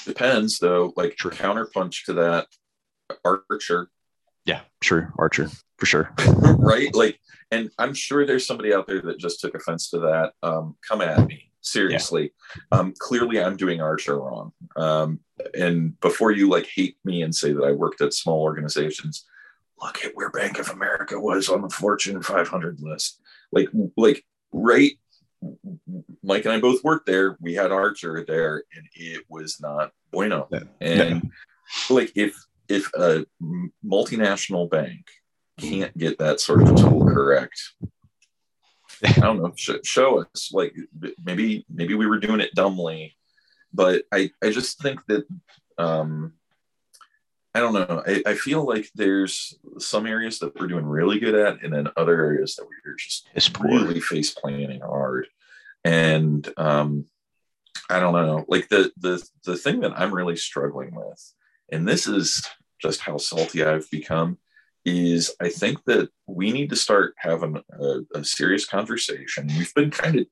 [0.05, 0.93] Depends though.
[0.97, 1.31] Like True.
[1.31, 2.47] counterpunch to that,
[3.25, 3.89] Archer.
[4.45, 6.13] Yeah, sure, Archer for sure.
[6.59, 6.95] right?
[6.95, 7.19] Like
[7.53, 10.33] and I'm sure there's somebody out there that just took offense to that.
[10.43, 12.33] Um, come at me, seriously.
[12.73, 12.79] Yeah.
[12.79, 14.53] Um, clearly, I'm doing Archer wrong.
[14.75, 15.21] Um,
[15.53, 19.27] and before you like hate me and say that I worked at small organizations,
[19.83, 23.21] look at where Bank of America was on the Fortune 500 list.
[23.53, 24.93] Like, like right.
[26.23, 27.37] Mike and I both worked there.
[27.39, 30.49] We had Archer there, and it was not bueno.
[30.51, 30.61] Yeah.
[30.81, 31.95] And yeah.
[31.95, 32.35] like, if
[32.69, 33.27] if a
[33.85, 35.07] multinational bank
[35.59, 37.61] can't get that sort of tool correct.
[39.05, 39.53] I don't know.
[39.57, 40.75] Sh- show us, like
[41.25, 43.17] maybe maybe we were doing it dumbly,
[43.73, 45.25] but I I just think that
[45.79, 46.35] um,
[47.55, 48.03] I don't know.
[48.07, 51.89] I, I feel like there's some areas that we're doing really good at, and then
[51.97, 55.27] other areas that we're just it's really face planning hard.
[55.85, 57.07] And um,
[57.91, 58.45] I don't know.
[58.49, 61.35] Like the the the thing that I'm really struggling with,
[61.73, 62.47] and this is
[62.81, 64.39] just how salty I've become,
[64.85, 69.49] is I think that we need to start having a, a serious conversation.
[69.49, 70.27] We've been kind of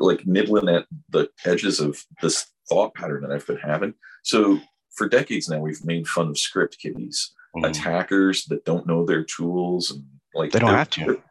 [0.00, 3.94] like nibbling at the edges of this thought pattern that I've been having.
[4.22, 4.58] So
[4.94, 7.64] for decades now, we've made fun of script kiddies, mm-hmm.
[7.64, 11.22] attackers that don't know their tools and like they don't have to.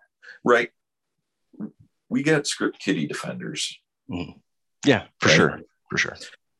[0.43, 0.69] Right.
[2.09, 3.77] We get script kiddie defenders.
[4.09, 4.39] Mm-hmm.
[4.85, 5.35] Yeah, for right?
[5.35, 5.61] sure.
[5.89, 6.17] For sure.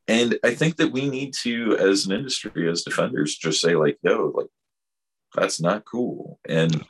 [0.08, 3.98] And I think that we need to, as an industry, as defenders, just say like,
[4.02, 4.46] yo, like
[5.34, 6.40] that's not cool.
[6.48, 6.84] And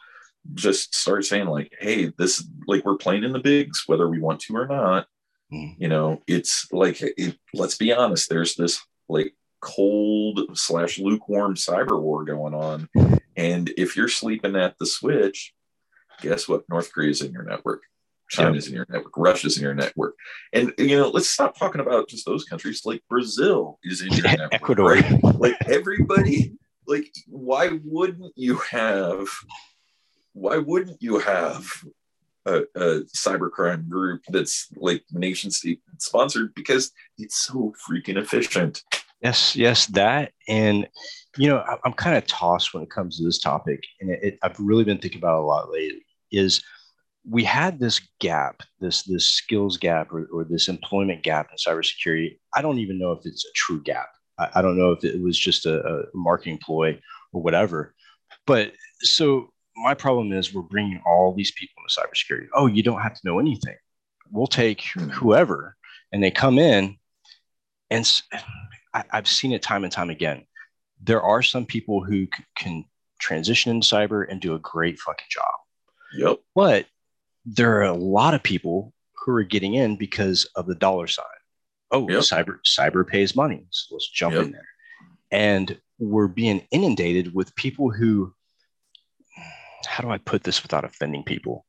[0.54, 4.40] just start saying like hey this like we're playing in the bigs whether we want
[4.40, 5.06] to or not.
[5.52, 5.76] Mm.
[5.78, 12.00] you know it's like it, let's be honest there's this like cold slash lukewarm cyber
[12.00, 12.88] war going on.
[13.36, 15.54] And if you're sleeping at the switch
[16.20, 16.68] guess what?
[16.68, 17.82] North korea's in your network
[18.28, 20.14] china's in your network russia's in your network.
[20.52, 22.82] And you know let's stop talking about just those countries.
[22.84, 24.92] Like brazil is in your network ecuador.
[24.92, 25.24] right?
[25.38, 26.52] like everybody
[26.86, 29.28] like why wouldn't you have
[30.32, 31.66] why wouldn't you have
[32.46, 36.54] a, a cybercrime group that's like nation state sponsored?
[36.54, 38.82] Because it's so freaking efficient.
[39.22, 40.88] Yes yes that and
[41.36, 44.20] you know I, am kind of tossed when it comes to this topic and it,
[44.22, 46.62] it, i've really been thinking about a lot lately is
[47.28, 52.38] we had this gap this this skills gap or, or this employment gap in cybersecurity
[52.54, 54.08] i don't even know if it's a true gap
[54.38, 57.00] I, I don't know if it was just a, a marketing ploy
[57.32, 57.94] or whatever.
[58.46, 62.48] But so my problem is we're bringing all these people into cybersecurity.
[62.54, 63.76] Oh, you don't have to know anything.
[64.30, 65.08] We'll take hmm.
[65.08, 65.76] whoever,
[66.12, 66.96] and they come in,
[67.90, 68.10] and
[68.92, 70.44] I, have seen it time and time again.
[71.02, 72.84] There are some people who c- can
[73.18, 75.54] transition into cyber and do a great fucking job.
[76.14, 76.40] Yep.
[76.54, 76.86] But
[77.44, 81.24] there are a lot of people who are getting in because of the dollar sign.
[81.90, 82.20] Oh, yep.
[82.20, 84.44] cyber cyber pays money, so let's jump yep.
[84.44, 84.68] in there.
[85.30, 88.34] And we're being inundated with people who
[89.86, 91.64] how do I put this without offending people?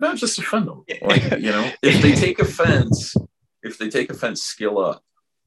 [0.00, 0.84] No, just offend them.
[1.02, 3.14] Like, you know, if they take offense,
[3.62, 5.02] if they take offense, skill up.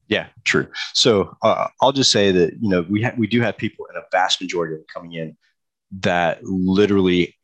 [0.08, 0.66] Yeah, true.
[0.92, 3.96] So uh, I'll just say that you know we ha- we do have people in
[3.96, 5.36] a vast majority of them coming in
[6.00, 7.36] that literally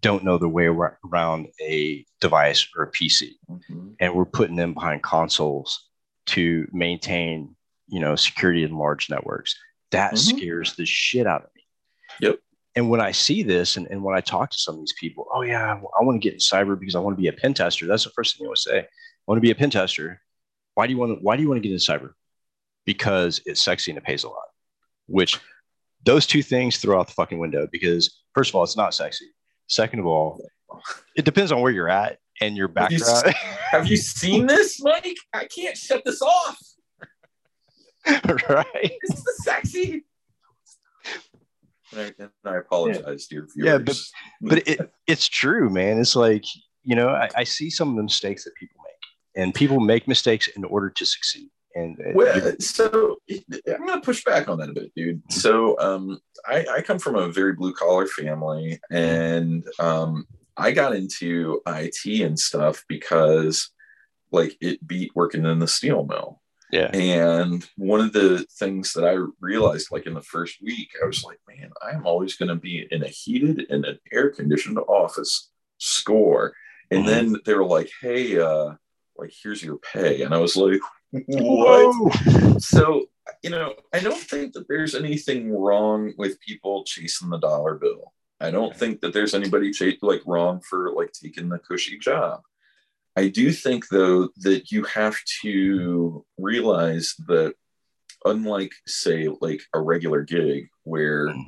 [0.00, 3.90] don't know their way around a device or a PC, mm-hmm.
[4.00, 5.88] and we're putting them behind consoles
[6.26, 7.54] to maintain
[7.88, 9.56] you know security in large networks.
[9.92, 10.36] That mm-hmm.
[10.36, 11.62] scares the shit out of me.
[12.20, 12.38] Yep.
[12.74, 15.26] And when I see this, and, and when I talk to some of these people,
[15.32, 17.54] oh yeah, I want to get in cyber because I want to be a pen
[17.54, 17.86] tester.
[17.86, 18.80] That's the first thing they would say.
[18.80, 18.84] I
[19.26, 20.20] want to be a pen tester.
[20.74, 21.24] Why do you want to?
[21.24, 22.12] Why do you want to get in cyber?
[22.84, 24.44] Because it's sexy and it pays a lot.
[25.06, 25.40] Which
[26.04, 27.66] those two things throw out the fucking window.
[27.70, 29.26] Because first of all, it's not sexy.
[29.66, 30.40] Second of all,
[31.16, 33.02] it depends on where you're at and your background.
[33.04, 33.32] Have you,
[33.70, 35.16] have you seen this, Mike?
[35.32, 36.58] I can't shut this off.
[38.48, 38.66] right?
[39.02, 40.04] It's the sexy.
[41.92, 43.14] And I, and I apologize yeah.
[43.14, 43.56] to your viewers.
[43.56, 43.96] Yeah, but,
[44.40, 45.98] but it, it's true, man.
[45.98, 46.44] It's like,
[46.82, 50.06] you know, I, I, see some of the mistakes that people make, and people make
[50.06, 51.48] mistakes in order to succeed.
[51.76, 55.20] And well, so I'm going to push back on that a bit, dude.
[55.30, 60.96] So um, I, I come from a very blue collar family, and um, I got
[60.96, 63.70] into IT and stuff because
[64.32, 66.40] like it beat working in the steel mill.
[66.72, 66.90] Yeah.
[66.94, 71.22] And one of the things that I realized, like in the first week, I was
[71.24, 75.50] like, man, I'm always going to be in a heated and an air conditioned office
[75.76, 76.54] score.
[76.90, 77.32] And mm-hmm.
[77.32, 78.72] then they were like, hey, uh,
[79.16, 80.22] like, here's your pay.
[80.22, 80.80] And I was like,
[81.10, 82.62] what?
[82.62, 83.06] so,
[83.42, 88.12] you know, I don't think that there's anything wrong with people chasing the dollar bill.
[88.40, 92.40] I don't think that there's anybody ch- like wrong for like taking the cushy job.
[93.16, 97.54] I do think, though, that you have to realize that,
[98.26, 101.46] unlike, say, like a regular gig where, mm.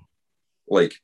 [0.67, 0.95] like,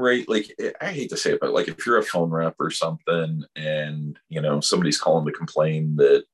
[0.00, 2.70] right, like, I hate to say it, but like if you're a phone rep or
[2.70, 6.24] something and, you know, somebody's calling to complain that,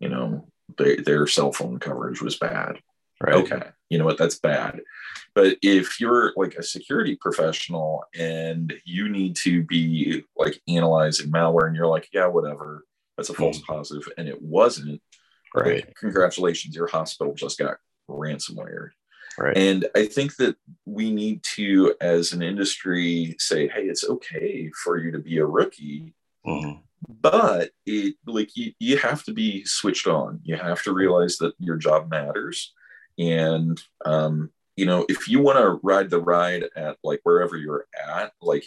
[0.00, 2.78] you know, they, their cell phone coverage was bad.
[3.20, 3.34] Right.
[3.34, 3.62] Okay.
[3.88, 4.18] You know what?
[4.18, 4.80] That's bad.
[5.34, 11.66] But if you're like a security professional and you need to be like analyzing malware
[11.66, 12.84] and you're like, yeah, whatever,
[13.16, 13.64] that's a false mm.
[13.64, 15.00] positive, and it wasn't,
[15.54, 15.86] right?
[15.86, 17.78] Like, congratulations, your hospital just got
[18.10, 18.90] ransomware.
[19.38, 19.56] Right.
[19.56, 24.98] And I think that we need to, as an industry, say, hey, it's okay for
[24.98, 26.14] you to be a rookie,
[26.46, 26.80] mm-hmm.
[27.08, 30.40] But it like you, you have to be switched on.
[30.42, 32.72] You have to realize that your job matters.
[33.18, 37.86] And um, you know, if you want to ride the ride at like wherever you're
[38.06, 38.64] at, like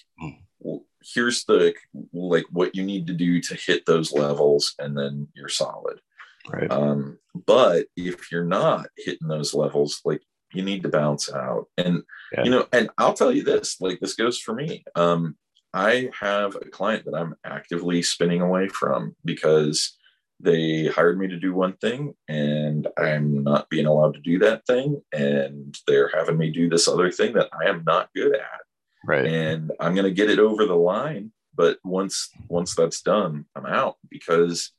[0.59, 1.73] well, here's the
[2.13, 6.01] like what you need to do to hit those levels, and then you're solid.
[6.47, 6.71] Right.
[6.71, 10.21] Um, but if you're not hitting those levels, like
[10.53, 11.67] you need to bounce out.
[11.77, 12.03] And
[12.33, 12.43] yeah.
[12.43, 14.83] you know, and I'll tell you this, like this goes for me.
[14.95, 15.35] Um,
[15.73, 19.97] I have a client that I'm actively spinning away from because
[20.39, 24.65] they hired me to do one thing and I'm not being allowed to do that
[24.65, 25.01] thing.
[25.11, 28.61] And they're having me do this other thing that I am not good at.
[29.05, 29.25] Right.
[29.25, 31.31] And I'm going to get it over the line.
[31.55, 34.71] But once, once that's done, I'm out because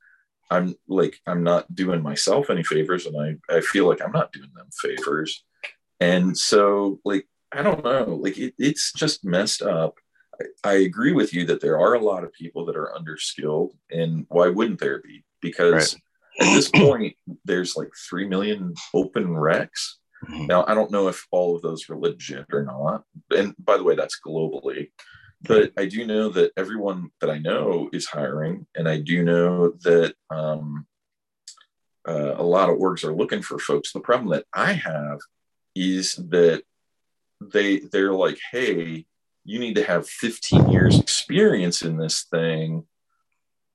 [0.51, 3.05] I'm like, I'm not doing myself any favors.
[3.05, 5.45] And I, I feel like I'm not doing them favors.
[6.01, 9.99] And so like, I don't know, like it, it's just messed up.
[10.65, 14.27] I, agree with you that there are a lot of people that are underskilled and
[14.29, 15.25] why wouldn't there be?
[15.41, 15.99] because
[16.41, 16.49] right.
[16.49, 17.15] at this point
[17.45, 19.95] there's like 3 million open recs
[20.29, 20.47] mm-hmm.
[20.47, 23.85] now i don't know if all of those are legit or not and by the
[23.85, 24.91] way that's globally
[25.43, 29.71] but i do know that everyone that i know is hiring and i do know
[29.83, 30.87] that um,
[32.09, 35.19] uh, a lot of orgs are looking for folks the problem that i have
[35.75, 36.63] is that
[37.53, 39.07] they they're like hey
[39.51, 42.85] you need to have 15 years experience in this thing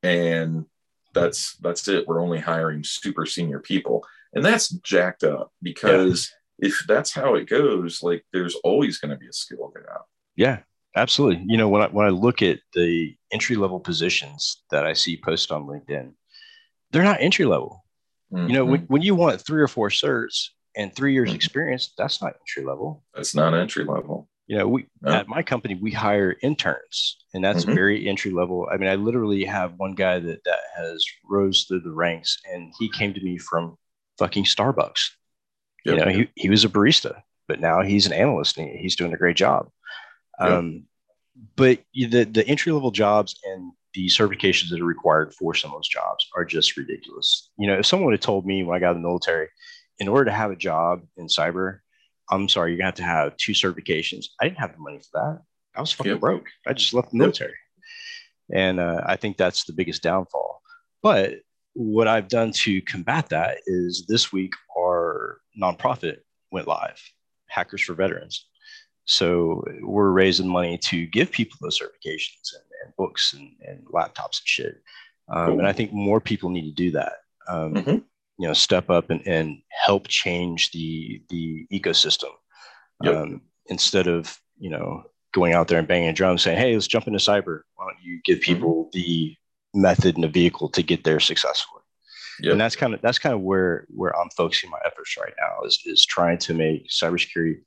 [0.03, 0.65] and
[1.13, 6.69] that's that's it we're only hiring super senior people and that's jacked up because yeah.
[6.69, 10.03] if that's how it goes like there's always going to be a skill gap
[10.37, 10.59] yeah
[10.95, 14.93] absolutely you know when I, when I look at the entry level positions that i
[14.93, 16.13] see posted on linkedin
[16.91, 17.83] they're not entry level
[18.31, 18.47] mm-hmm.
[18.47, 18.93] you know when, mm-hmm.
[18.93, 21.35] when you want three or four certs and three years mm-hmm.
[21.35, 25.11] experience that's not entry level that's not entry level you know we no.
[25.11, 27.75] at my company we hire interns and that's mm-hmm.
[27.75, 31.79] very entry level i mean i literally have one guy that that has rose through
[31.79, 33.77] the ranks and he came to me from
[34.17, 35.09] fucking starbucks
[35.83, 35.97] yep.
[35.97, 39.13] you know he, he was a barista but now he's an analyst and he's doing
[39.13, 39.67] a great job
[40.39, 40.49] yep.
[40.49, 40.83] um
[41.55, 45.77] but the the entry level jobs and the certifications that are required for some of
[45.77, 47.49] those jobs are just ridiculous.
[47.57, 49.47] You know, if someone had told me when I got in the military,
[49.99, 51.79] in order to have a job in cyber,
[52.29, 54.25] I'm sorry, you're gonna have to have two certifications.
[54.41, 55.41] I didn't have the money for that.
[55.75, 56.21] I was fucking yep.
[56.21, 56.47] broke.
[56.65, 57.53] I just left the military.
[58.49, 58.57] Yep.
[58.57, 60.61] And uh, I think that's the biggest downfall.
[61.01, 61.39] But
[61.73, 66.19] what I've done to combat that is this week our nonprofit
[66.51, 67.01] went live,
[67.47, 68.47] Hackers for Veterans.
[69.05, 74.39] So we're raising money to give people those certifications and, and books and, and, laptops
[74.39, 74.81] and shit.
[75.29, 75.59] Um, cool.
[75.59, 77.13] And I think more people need to do that.
[77.47, 77.97] Um, mm-hmm.
[78.37, 82.31] You know, step up and, and help change the the ecosystem
[83.03, 83.15] yep.
[83.15, 86.87] um, instead of you know going out there and banging a drum saying, "Hey, let's
[86.87, 88.53] jump into cyber." Why don't you give mm-hmm.
[88.53, 89.35] people the
[89.73, 91.81] method and the vehicle to get there successfully?
[92.41, 92.51] Yep.
[92.53, 95.65] And that's kind of that's kind of where where I'm focusing my efforts right now
[95.65, 97.61] is is trying to make cybersecurity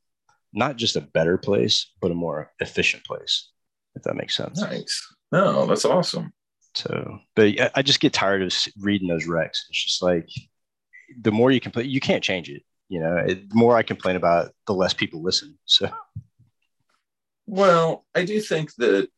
[0.53, 3.51] not just a better place, but a more efficient place,
[3.95, 4.61] if that makes sense.
[4.61, 5.07] Nice.
[5.31, 6.33] No, that's awesome.
[6.75, 9.59] So, but I just get tired of reading those recs.
[9.69, 10.29] It's just like
[11.21, 12.63] the more you complain, you can't change it.
[12.89, 15.59] You know, it, the more I complain about it, the less people listen.
[15.67, 15.91] So,
[17.47, 19.09] well, I do think that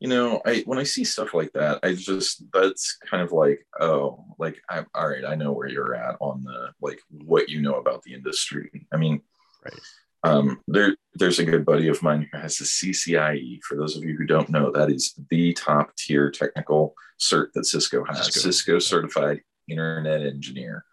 [0.00, 3.66] you know, I when I see stuff like that, I just that's kind of like,
[3.78, 7.60] oh, like I'm all right, I know where you're at on the like what you
[7.60, 8.86] know about the industry.
[8.92, 9.20] I mean,
[9.62, 9.74] right.
[10.22, 13.60] Um, there there's a good buddy of mine who has the CCIE.
[13.62, 17.66] For those of you who don't know, that is the top tier technical cert that
[17.66, 18.26] Cisco has.
[18.26, 20.84] Cisco, Cisco certified internet engineer.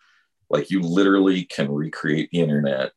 [0.49, 2.93] Like you literally can recreate the internet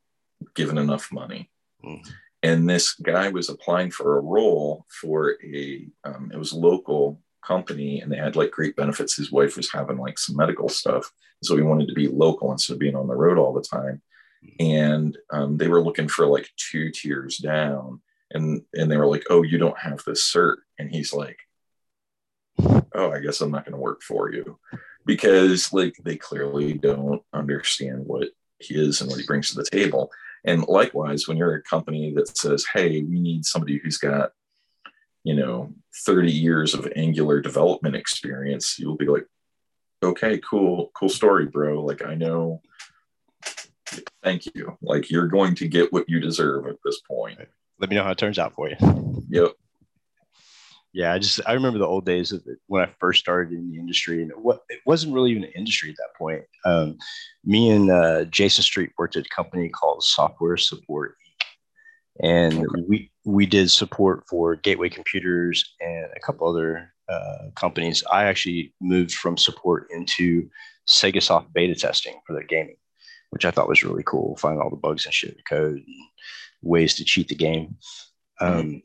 [0.55, 1.51] given enough money.
[1.85, 2.07] Mm
[2.43, 8.01] and this guy was applying for a role for a um, it was local company
[8.01, 11.11] and they had like great benefits his wife was having like some medical stuff
[11.43, 14.01] so he wanted to be local instead of being on the road all the time
[14.59, 18.01] and um, they were looking for like two tiers down.
[18.33, 20.59] And and they were like oh you don't have this cert.
[20.79, 21.39] And he's like
[22.95, 24.59] oh i guess i'm not going to work for you.
[25.05, 28.29] Because like they clearly don't understand what
[28.61, 30.11] he is and what he brings to the table.
[30.45, 34.31] And likewise, when you're a company that says, hey, we need somebody who's got,
[35.25, 35.75] you know,
[36.07, 39.27] 30 years of Angular development experience, you'll be like,
[40.03, 41.85] okay, cool, cool story, bro.
[41.85, 42.63] Like, I know,
[44.23, 44.77] thank you.
[44.83, 47.39] Like, you're going to get what you deserve at this point.
[47.79, 48.77] Let me know how it turns out for you.
[49.29, 49.53] Yep
[50.93, 53.71] yeah, I just I remember the old days of it when I first started in
[53.71, 56.43] the industry, and what it wasn't really even an industry at that point.
[56.65, 56.99] Um,
[57.45, 61.15] me and uh, Jayson Street worked at a company called Software Support,
[62.23, 62.83] and okay.
[62.89, 68.03] we we did support for Gateway Computers and a couple other uh, companies.
[68.11, 70.51] I actually moved from support into
[70.89, 72.77] Sega Soft beta testing for their gaming,
[73.31, 74.37] which I thought was really cool.
[74.37, 75.85] Finding all the bugs and shit in the code and
[76.63, 77.77] ways to cheat the game.
[78.41, 78.77] Um, mm-hmm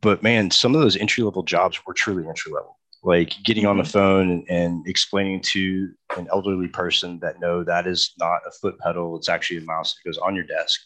[0.00, 2.78] but man, some of those entry level jobs were truly entry level.
[3.02, 3.90] Like getting on the mm-hmm.
[3.90, 8.78] phone and, and, explaining to an elderly person that no, that is not a foot
[8.78, 10.80] pedal; it's actually a mouse that goes on your desk.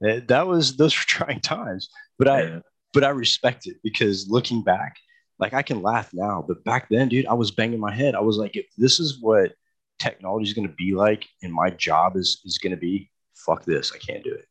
[0.00, 2.62] That, that was those were trying times, but I
[2.94, 4.96] but I respect it because looking back,
[5.38, 8.14] like I can laugh now, but back then, dude, I was banging my head.
[8.14, 9.52] I was like, if this is what
[10.00, 13.64] technology is going to be like, and my job is is going to be, fuck
[13.64, 14.46] this, I can't do it.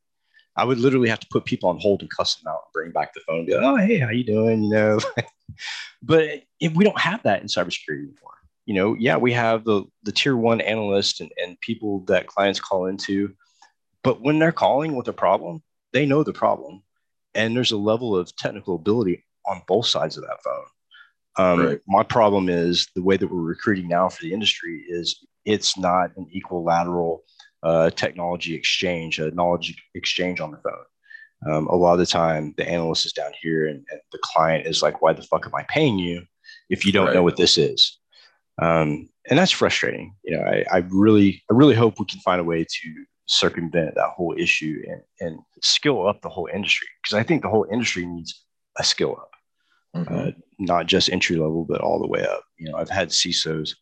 [0.55, 2.91] I would literally have to put people on hold and cuss them out and bring
[2.91, 4.63] back the phone and be like, oh, hey, how you doing?
[4.69, 4.99] You know,
[6.01, 8.35] but if we don't have that in cybersecurity anymore.
[8.65, 12.59] You know, yeah, we have the the tier one analyst and, and people that clients
[12.59, 13.33] call into,
[14.03, 16.83] but when they're calling with a problem, they know the problem.
[17.33, 20.65] And there's a level of technical ability on both sides of that phone.
[21.37, 21.79] Um, right.
[21.87, 26.11] My problem is the way that we're recruiting now for the industry is it's not
[26.15, 27.23] an equilateral
[27.63, 31.51] uh, technology exchange, a knowledge exchange on the phone.
[31.51, 34.67] Um, a lot of the time, the analyst is down here, and, and, the client
[34.67, 36.23] is like, "Why the fuck am I paying you
[36.69, 37.15] if you don't right.
[37.15, 37.97] know what this is?"
[38.61, 40.15] Um, and that's frustrating.
[40.23, 43.95] You know, I, I, really, I really hope we can find a way to circumvent
[43.95, 47.67] that whole issue and and skill up the whole industry because I think the whole
[47.71, 48.43] industry needs
[48.77, 49.31] a skill up,
[49.95, 50.13] mm-hmm.
[50.13, 52.43] uh, not just entry level, but all the way up.
[52.57, 53.75] You know, I've had CISOs.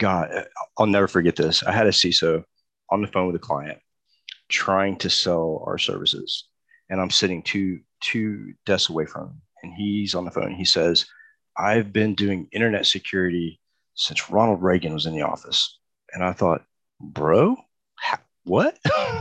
[0.00, 0.44] God, uh,
[0.78, 1.62] I'll never forget this.
[1.62, 2.42] I had a CISO
[2.90, 3.78] on the phone with a client
[4.48, 6.48] trying to sell our services.
[6.88, 9.42] And I'm sitting two two desks away from him.
[9.62, 10.54] And he's on the phone.
[10.54, 11.04] He says,
[11.56, 13.60] I've been doing internet security
[13.94, 15.78] since Ronald Reagan was in the office.
[16.14, 16.64] And I thought,
[16.98, 17.56] bro,
[18.44, 18.78] what?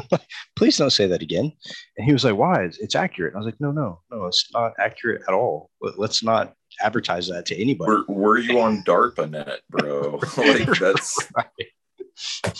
[0.56, 1.52] Please don't say that again.
[1.98, 2.64] And he was like, why?
[2.64, 3.34] It's, it's accurate.
[3.34, 5.70] And I was like, no, no, no, it's not accurate at all.
[5.82, 7.92] Let's not advertise that to anybody.
[7.92, 10.20] Were, were you on DARPANET, bro?
[10.38, 11.18] like that's.
[11.36, 12.58] Right.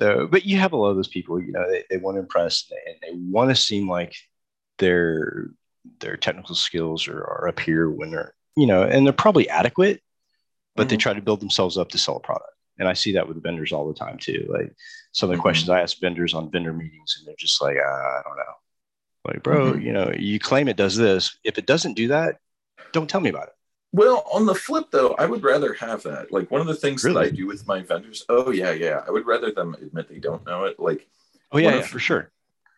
[0.00, 2.20] So, but you have a lot of those people, you know, they, they want to
[2.20, 4.14] impress and they want to seem like
[4.78, 5.50] they're
[6.00, 10.02] their technical skills are, are up here when they're you know and they're probably adequate
[10.74, 10.90] but mm-hmm.
[10.90, 13.42] they try to build themselves up to sell a product and i see that with
[13.42, 14.74] vendors all the time too like
[15.12, 15.42] some of the mm-hmm.
[15.42, 19.32] questions i ask vendors on vendor meetings and they're just like uh, i don't know
[19.32, 19.80] like bro mm-hmm.
[19.80, 22.36] you know you claim it does this if it doesn't do that
[22.92, 23.54] don't tell me about it
[23.92, 26.30] well, on the flip though, I would rather have that.
[26.30, 27.24] Like one of the things really?
[27.24, 28.24] that I do with my vendors.
[28.28, 29.02] Oh yeah, yeah.
[29.06, 30.78] I would rather them admit they don't know it.
[30.78, 31.08] Like
[31.52, 32.30] oh yeah, yeah for sure.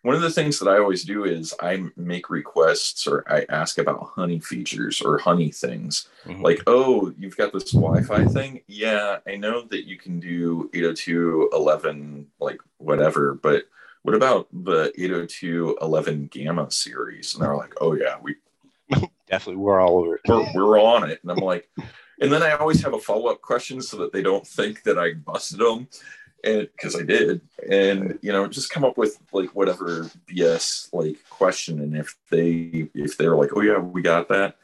[0.03, 3.77] One of the things that I always do is I make requests or I ask
[3.77, 6.09] about honey features or honey things.
[6.25, 6.41] Mm-hmm.
[6.41, 8.63] Like, oh, you've got this Wi-Fi thing.
[8.67, 13.65] Yeah, I know that you can do 802.11, like whatever, but
[14.01, 17.35] what about the 802.11 gamma series?
[17.35, 18.37] And they're like, oh yeah, we
[19.31, 20.21] definitely we're all over it.
[20.27, 21.21] We're, we're on it.
[21.23, 21.69] And I'm like,
[22.21, 25.15] and then I always have a follow-up question so that they don't think that I
[25.15, 25.89] busted them.
[26.43, 27.43] And because I did.
[27.69, 31.81] And you know, just come up with like whatever BS like question.
[31.81, 34.57] And if they if they're like, oh yeah, we got that,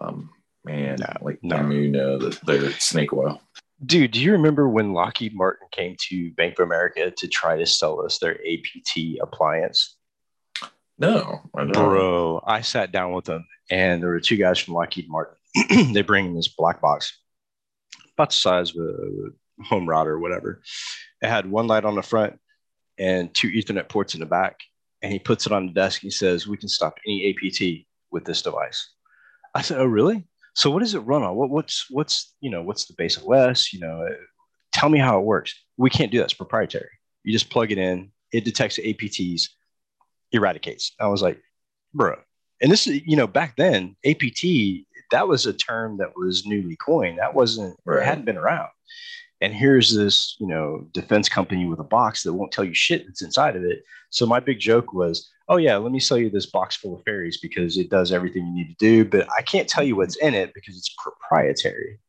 [0.00, 0.30] um,
[0.64, 1.56] man, no, like no.
[1.56, 3.40] I you know that they're snake oil.
[3.84, 7.66] Dude, do you remember when Lockheed Martin came to Bank of America to try to
[7.66, 9.97] sell us their APT appliance?
[10.98, 15.08] No, I bro, I sat down with them, and there were two guys from Lockheed
[15.08, 15.36] Martin.
[15.92, 17.16] they bring in this black box,
[18.14, 20.60] about the size of a home router or whatever.
[21.22, 22.38] It had one light on the front
[22.98, 24.60] and two Ethernet ports in the back.
[25.00, 26.00] And he puts it on the desk.
[26.00, 28.94] He says, "We can stop any APT with this device."
[29.54, 30.26] I said, "Oh, really?
[30.54, 31.36] So what does it run on?
[31.36, 33.72] What, what's what's you know what's the base OS?
[33.72, 34.16] You know, uh,
[34.72, 35.54] tell me how it works.
[35.76, 36.24] We can't do that.
[36.24, 36.90] It's proprietary.
[37.22, 38.10] You just plug it in.
[38.32, 39.42] It detects APTs
[40.32, 40.92] eradicates.
[41.00, 41.40] I was like,
[41.94, 42.16] bro.
[42.60, 44.44] And this is, you know, back then, APT,
[45.10, 47.18] that was a term that was newly coined.
[47.18, 48.02] That wasn't, right.
[48.02, 48.68] it hadn't been around.
[49.40, 53.06] And here's this, you know, defense company with a box that won't tell you shit
[53.06, 53.84] that's inside of it.
[54.10, 57.04] So my big joke was, oh yeah, let me sell you this box full of
[57.04, 60.16] fairies because it does everything you need to do, but I can't tell you what's
[60.16, 62.00] in it because it's proprietary.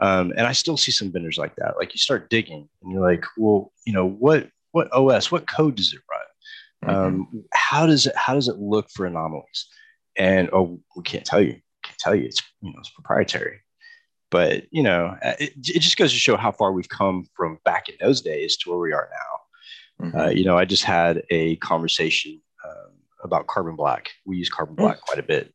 [0.00, 1.76] Um, and I still see some vendors like that.
[1.76, 5.74] Like you start digging and you're like, well, you know, what what OS, what code
[5.74, 6.21] does it run?
[6.84, 6.90] Mm-hmm.
[6.90, 9.68] Um, how does it how does it look for anomalies?
[10.16, 11.60] And oh, we can't tell you.
[11.84, 12.24] Can't tell you.
[12.24, 13.60] It's you know it's proprietary.
[14.30, 17.58] But you know, uh, it, it just goes to show how far we've come from
[17.64, 20.06] back in those days to where we are now.
[20.06, 20.18] Mm-hmm.
[20.18, 24.10] Uh, you know, I just had a conversation um, about Carbon Black.
[24.24, 25.04] We use Carbon Black mm-hmm.
[25.04, 25.52] quite a bit.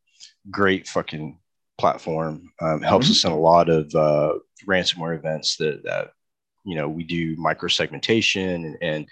[0.49, 1.39] Great fucking
[1.77, 2.51] platform.
[2.61, 3.11] Um, helps mm-hmm.
[3.11, 4.33] us in a lot of uh,
[4.67, 6.11] ransomware events that, that
[6.67, 9.07] you know we do microsegmentation and, and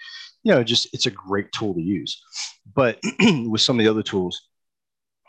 [0.46, 2.22] you know, just it's a great tool to use.
[2.72, 4.42] But with some of the other tools,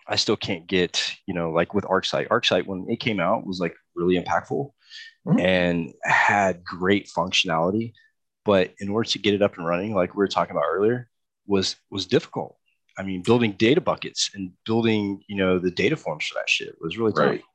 [0.08, 2.28] I still can't get, you know, like with ArcSight.
[2.28, 4.70] ArcSight, when it came out, was like really impactful
[5.28, 5.40] mm-hmm.
[5.40, 7.94] and had great functionality.
[8.46, 11.10] But in order to get it up and running, like we were talking about earlier,
[11.48, 12.56] was was difficult.
[12.96, 16.76] I mean, building data buckets and building, you know, the data forms for that shit
[16.80, 17.40] was really right.
[17.40, 17.50] tough.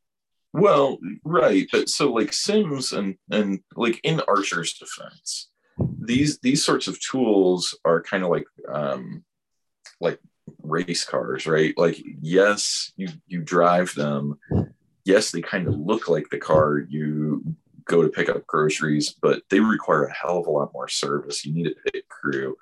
[0.53, 1.67] Well, right.
[1.73, 5.49] But so like SIEMs and and like in Archer's defense,
[5.99, 9.25] these these sorts of tools are kind of like um,
[10.01, 10.19] like
[10.63, 11.75] race cars, right?
[11.77, 14.39] Like yes, you you drive them.
[15.05, 19.43] Yes, they kind of look like the car you go to pick up groceries, but
[19.51, 21.45] they require a hell of a lot more service.
[21.45, 22.57] You need a pit crew,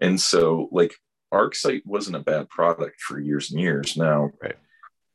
[0.00, 0.94] and so like
[1.32, 3.96] ArcSight wasn't a bad product for years and years.
[3.96, 4.56] Now, right.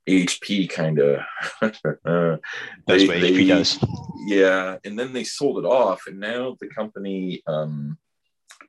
[0.10, 1.20] HP kind of
[1.62, 3.80] that's they, what HP does.
[4.26, 7.97] Yeah, and then they sold it off, and now the company um,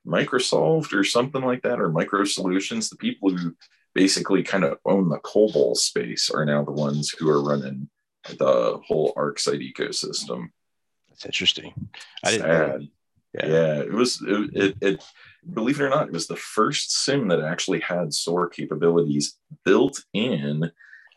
[0.06, 3.54] Microsolved or something like that, or Micro Solutions, the people who
[3.94, 7.88] basically kind of own the COBOL space are now the ones who are running
[8.28, 10.48] the whole ArcSight ecosystem.
[11.08, 11.72] That's interesting.
[12.24, 12.88] I didn't Sad.
[13.34, 13.46] Yeah.
[13.46, 13.80] yeah.
[13.80, 15.04] it was it, it, it,
[15.52, 20.02] believe it or not, it was the first SIEM that actually had SOAR capabilities built
[20.12, 20.70] in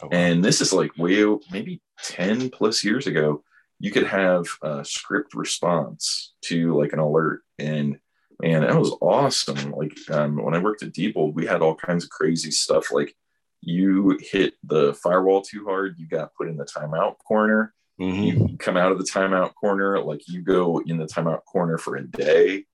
[0.04, 3.44] Oh, and this is like way maybe 10 plus years ago.
[3.80, 7.42] You could have a script response to like an alert.
[7.60, 8.00] And
[8.42, 9.72] man, that was awesome.
[9.72, 12.92] Like um, when I worked at Diebold, we had all kinds of crazy stuff.
[12.92, 13.16] Like
[13.62, 17.74] you hit the firewall too hard, you got put in the timeout corner.
[18.00, 18.24] Mm-hmm.
[18.24, 21.96] You come out of the timeout corner, like you go in the timeout corner for
[21.96, 22.66] a day.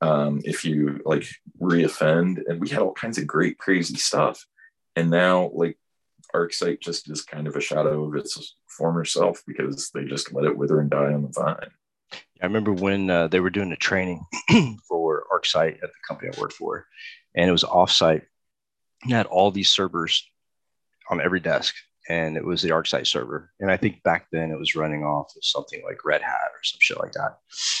[0.00, 1.26] Um, if you like
[1.60, 4.46] reoffend, and we had all kinds of great, crazy stuff.
[4.96, 5.76] And now, like
[6.34, 10.44] ArcSight just is kind of a shadow of its former self because they just let
[10.44, 11.70] it wither and die on the vine.
[12.42, 14.24] I remember when uh, they were doing a training
[14.88, 16.86] for ArcSight at the company I worked for,
[17.34, 18.22] and it was offsite.
[19.02, 20.28] And had all these servers
[21.10, 21.74] on every desk,
[22.08, 23.50] and it was the ArcSight server.
[23.60, 26.62] And I think back then it was running off of something like Red Hat or
[26.62, 27.38] some shit like that.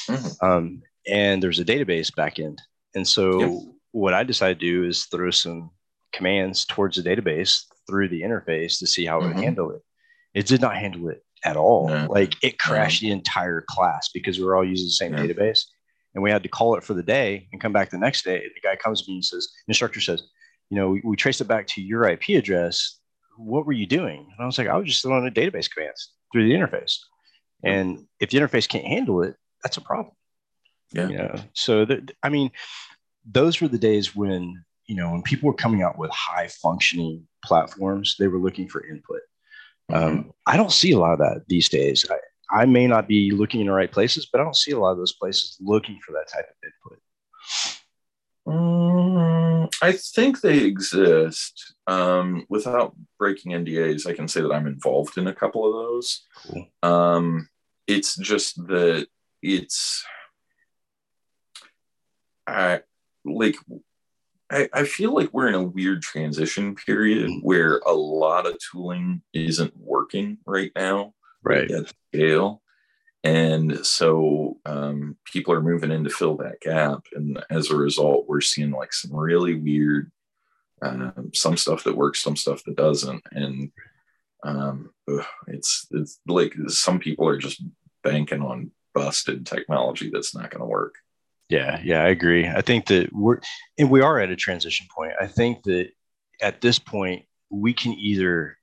[0.08, 0.46] Mm-hmm.
[0.46, 2.58] Um, and there's a database backend.
[2.94, 3.74] And so yep.
[3.92, 5.70] what I decided to do is throw some
[6.12, 9.34] commands towards the database through the interface to see how it Mhm.
[9.34, 9.82] would handle it.
[10.34, 11.88] It did not handle it at all.
[11.88, 12.06] No.
[12.10, 15.26] Like it crashed the entire class because we were all using the same Yeah.
[15.26, 15.64] database.
[16.14, 18.40] And we had to call it for the day and come back the next day.
[18.40, 20.22] The guy comes to me and says, the instructor says,
[20.68, 22.98] you know, we, we traced it back to your IP address.
[23.36, 24.20] What were you doing?
[24.20, 26.98] And I was like, I was just throwing the database commands through the interface.
[27.62, 30.14] And if the interface can't handle it, that's a problem.
[30.92, 31.08] Yeah.
[31.08, 32.50] You know, so that, I mean,
[33.24, 37.24] those were the days when, you know, when people were coming out with high functioning
[37.44, 39.20] platforms, they were looking for input.
[39.88, 40.04] Mm-hmm.
[40.04, 42.04] Um, I don't see a lot of that these days.
[42.10, 44.78] I, I may not be looking in the right places, but I don't see a
[44.80, 46.98] lot of those places looking for that type of input.
[48.48, 51.74] Mm, I think they exist.
[51.86, 56.26] Um, without breaking NDAs, I can say that I'm involved in a couple of those.
[56.34, 56.66] Cool.
[56.82, 57.48] Um,
[57.86, 59.06] it's just that
[59.40, 60.04] it's,
[62.44, 62.80] I
[63.24, 63.54] like,
[64.50, 69.22] I, I feel like we're in a weird transition period where a lot of tooling
[69.32, 71.70] isn't working right now Right.
[71.70, 72.60] at scale.
[73.22, 77.04] And so um, people are moving in to fill that gap.
[77.14, 80.10] And as a result, we're seeing like some really weird,
[80.82, 83.22] um, some stuff that works, some stuff that doesn't.
[83.32, 83.70] And
[84.42, 87.62] um, ugh, it's, it's like some people are just
[88.02, 90.94] banking on busted technology that's not going to work.
[91.50, 92.46] Yeah, yeah, I agree.
[92.46, 93.40] I think that we're
[93.76, 95.12] and we are at a transition point.
[95.20, 95.88] I think that
[96.40, 98.56] at this point we can either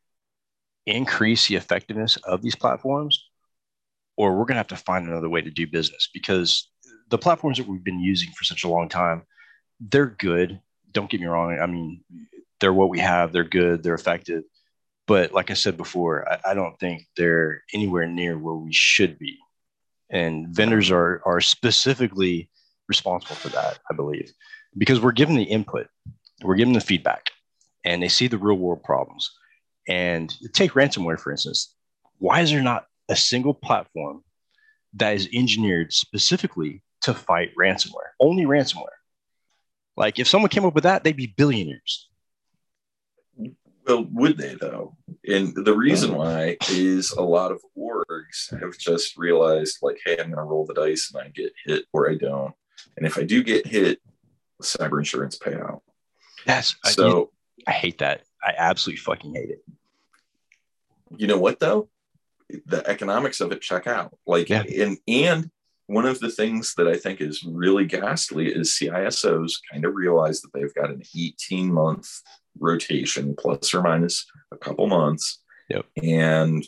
[0.86, 3.26] increase the effectiveness of these platforms
[4.16, 6.70] or we're going to have to find another way to do business because
[7.10, 9.24] the platforms that we've been using for such a long time,
[9.82, 10.60] they're good.
[10.94, 11.60] Don't get me wrong.
[11.60, 12.06] I mean,
[12.62, 13.34] they're what we have.
[13.34, 13.84] They're good.
[13.84, 14.44] They're effective.
[15.08, 19.20] But like I said before, I, I don't think they're anywhere near where we should
[19.20, 19.38] be.
[20.10, 22.50] And vendors are are specifically
[22.88, 24.32] responsible for that, I believe,
[24.78, 25.88] because we're given the input,
[26.44, 27.32] we're given the feedback,
[27.84, 29.32] and they see the real world problems.
[29.88, 31.74] And take ransomware, for instance.
[32.20, 34.24] Why is there not a single platform
[34.96, 38.12] that is engineered specifically to fight ransomware?
[38.20, 38.88] Only ransomware.
[39.96, 42.10] Like if someone came up with that, they'd be billionaires.
[43.88, 44.98] Well, would they though?
[45.26, 50.32] And the reason why is a lot of orgs have just realized, like, hey, I'm
[50.32, 52.54] going to roll the dice and I get hit or I don't.
[52.96, 54.00] And if I do get hit,
[54.62, 55.82] cyber insurance payout.
[56.46, 57.32] That's I- So,
[57.68, 58.24] I hate that.
[58.44, 59.64] I absolutely fucking hate it.
[61.18, 61.90] you know what though?
[62.66, 64.18] The economics of it check out.
[64.26, 64.64] Like, Yeah.
[64.64, 65.52] and and
[65.88, 70.42] one of the things that I think is really ghastly is CISOs kind of realize
[70.42, 72.10] that they've got an 18 month
[72.60, 75.42] rotation, plus or minus a couple months.
[75.70, 75.86] Yep.
[76.04, 76.66] And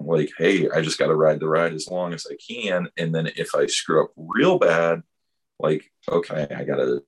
[0.00, 2.88] like, hey, I just got to ride the ride as long as I can.
[2.96, 5.02] And then if I screw up real bad,
[5.58, 7.02] like, okay, I gotta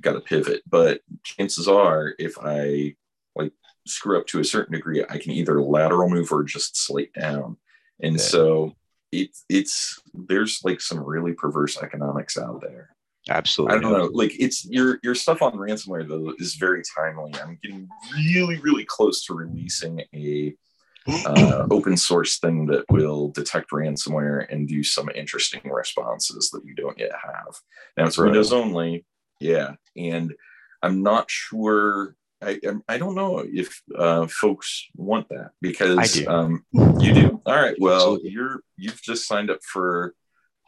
[0.00, 0.62] gotta pivot.
[0.66, 2.94] But chances are, if I
[3.34, 3.52] like
[3.86, 7.56] screw up to a certain degree, I can either lateral move or just slate down.
[8.00, 8.74] And so
[9.12, 12.96] it's it's there's like some really perverse economics out there.
[13.28, 13.76] Absolutely.
[13.76, 14.10] I don't know.
[14.12, 17.32] Like it's your your stuff on ransomware though is very timely.
[17.40, 20.54] I'm getting really really close to releasing a
[21.08, 26.74] uh, open source thing that will detect ransomware and do some interesting responses that we
[26.74, 27.54] don't yet have.
[27.96, 28.26] Now it's Right.
[28.26, 29.04] Windows only,
[29.40, 30.34] yeah, and
[30.82, 32.16] I'm not sure.
[32.40, 36.28] I I'm- don't know if uh, folks want that because I do.
[36.28, 37.40] Um, you do.
[37.46, 37.76] All right.
[37.78, 38.30] Well, Absolutely.
[38.30, 40.14] you're you've just signed up for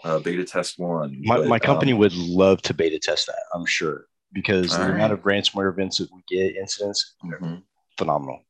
[0.04, 1.20] uh, beta test one.
[1.22, 4.84] my, but, my company um, would love to beta test that, I'm sure, because the
[4.84, 7.62] All amount of ransomware events that we get, incidents, mhm.
[7.96, 8.40] phenomenal.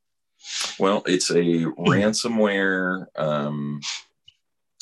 [0.78, 3.80] Well, it's a ransomware um,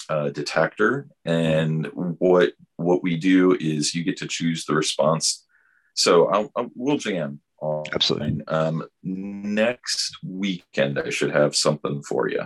[0.09, 5.47] uh, detector, and what what we do is you get to choose the response.
[5.95, 7.85] So I'll, I'll we'll jam on.
[7.93, 8.45] Absolutely.
[8.47, 12.43] Um, next weekend, I should have something for you.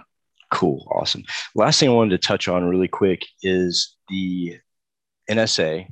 [0.53, 0.87] Cool.
[0.91, 1.25] Awesome.
[1.55, 4.59] Last thing I wanted to touch on really quick is the
[5.29, 5.89] NSA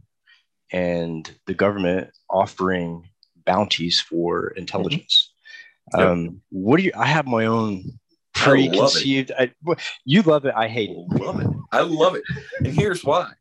[0.73, 3.09] and the government offering
[3.45, 5.31] bounties for intelligence.
[5.31, 5.34] Mm-hmm.
[5.97, 6.07] Yep.
[6.07, 6.93] Um, what do you?
[6.97, 7.85] I have my own
[8.35, 9.33] I preconceived.
[9.39, 9.53] I,
[10.05, 10.55] you love it.
[10.57, 10.97] I hate it.
[10.97, 11.49] love it.
[11.73, 12.23] I love it.
[12.59, 13.33] And here's why.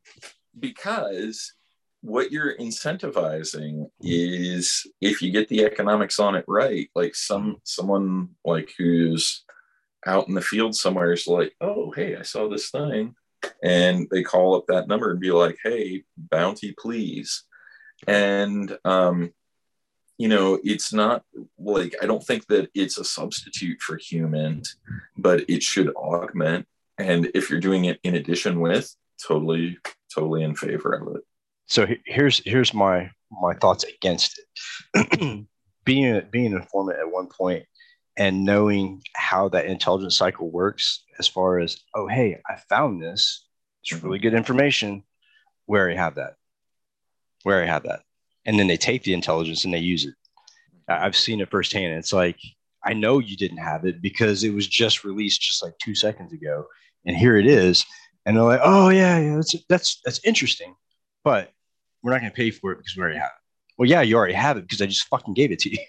[0.60, 1.54] Because
[2.02, 8.30] what you're incentivizing is if you get the economics on it right, like some someone
[8.46, 9.44] like who's
[10.06, 13.16] out in the field somewhere is like, oh, hey, I saw this thing.
[13.64, 17.44] And they call up that number and be like, hey, bounty, please.
[18.08, 19.34] And um,
[20.18, 21.24] you know, it's not
[21.58, 24.78] like I don't think that it's a substitute for humans,
[25.18, 26.68] but it should augment.
[26.98, 28.96] And if you're doing it in addition with,
[29.26, 29.78] totally,
[30.14, 31.24] totally in favor of it.
[31.66, 34.40] So here's here's my my thoughts against
[34.94, 35.48] it.
[35.86, 37.66] being being an informant at one point
[38.18, 43.46] and knowing how that intelligence cycle works as far as oh hey i found this
[43.82, 44.24] it's really mm-hmm.
[44.24, 45.04] good information
[45.66, 46.36] where i have that
[47.44, 48.02] where i have that
[48.46, 50.14] and then they take the intelligence and they use it.
[50.88, 51.94] I've seen it firsthand.
[51.94, 52.40] It's like
[52.86, 56.34] i know you didn't have it because it was just released just like two seconds
[56.34, 56.66] ago
[57.06, 57.86] and here it is.
[58.26, 60.76] And they're like oh yeah yeah that's that's that's interesting
[61.24, 61.52] but
[62.02, 63.76] we're not going to pay for it because we already have it.
[63.78, 65.78] Well yeah you already have it because i just fucking gave it to you.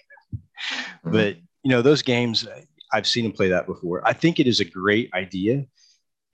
[1.05, 1.11] Mm-hmm.
[1.11, 1.35] but
[1.65, 2.47] you know, those games,
[2.93, 4.07] I've seen them play that before.
[4.07, 5.65] I think it is a great idea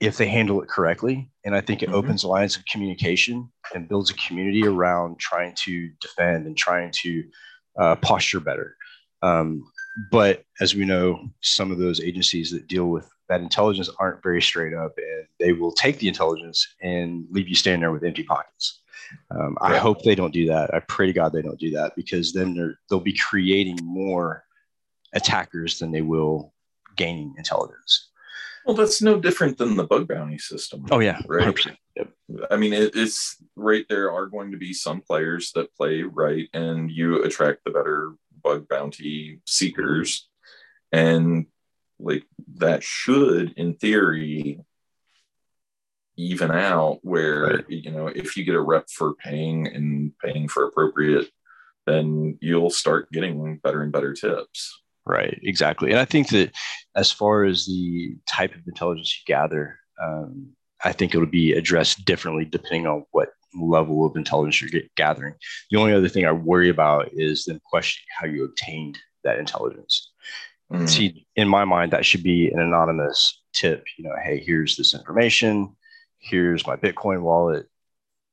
[0.02, 1.30] if they handle it correctly.
[1.44, 1.94] And I think it mm-hmm.
[1.94, 7.24] opens lines of communication and builds a community around trying to defend and trying to
[7.78, 8.76] uh, posture better.
[9.22, 9.64] Um,
[10.10, 14.42] but as we know, some of those agencies that deal with that intelligence aren't very
[14.42, 18.24] straight up and they will take the intelligence and leave you standing there with empty
[18.24, 18.80] pockets.
[19.30, 20.74] Um, I hope they don't do that.
[20.74, 24.42] I pray to God they don't do that because then they'll be creating more
[25.12, 26.52] attackers than they will
[26.96, 28.08] gaining intelligence.
[28.66, 30.86] Well, that's no different than the bug bounty system.
[30.90, 31.58] Oh yeah, right.
[31.96, 32.12] Yep.
[32.50, 33.84] I mean, it, it's right.
[33.88, 38.14] There are going to be some players that play right, and you attract the better
[38.42, 40.28] bug bounty seekers,
[40.92, 41.46] and
[41.98, 42.24] like
[42.56, 44.60] that should, in theory,
[46.16, 47.00] even out.
[47.02, 47.64] Where right.
[47.68, 51.28] you know, if you get a rep for paying and paying for appropriate,
[51.86, 54.81] then you'll start getting better and better tips.
[55.04, 55.90] Right, exactly.
[55.90, 56.52] And I think that
[56.94, 60.50] as far as the type of intelligence you gather, um,
[60.84, 65.34] I think it'll be addressed differently depending on what level of intelligence you're gathering.
[65.70, 70.10] The only other thing I worry about is then questioning how you obtained that intelligence.
[70.72, 70.88] Mm.
[70.88, 73.84] See, in my mind, that should be an anonymous tip.
[73.98, 75.76] You know, hey, here's this information.
[76.18, 77.66] Here's my Bitcoin wallet.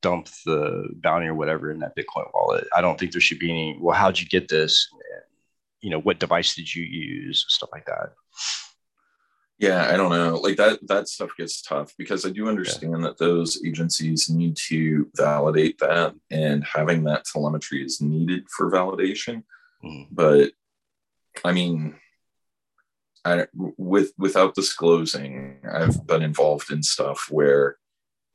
[0.02, 2.66] Dump the bounty or whatever in that Bitcoin wallet.
[2.74, 3.78] I don't think there should be any.
[3.78, 4.88] Well, how'd you get this?
[5.80, 8.12] You know what device did you use stuff like that
[9.58, 13.08] yeah i don't know like that that stuff gets tough because i do understand yeah.
[13.08, 19.42] that those agencies need to validate that and having that telemetry is needed for validation
[19.84, 20.02] mm-hmm.
[20.10, 20.50] but
[21.44, 21.94] i mean
[23.22, 27.76] I, with without disclosing i've been involved in stuff where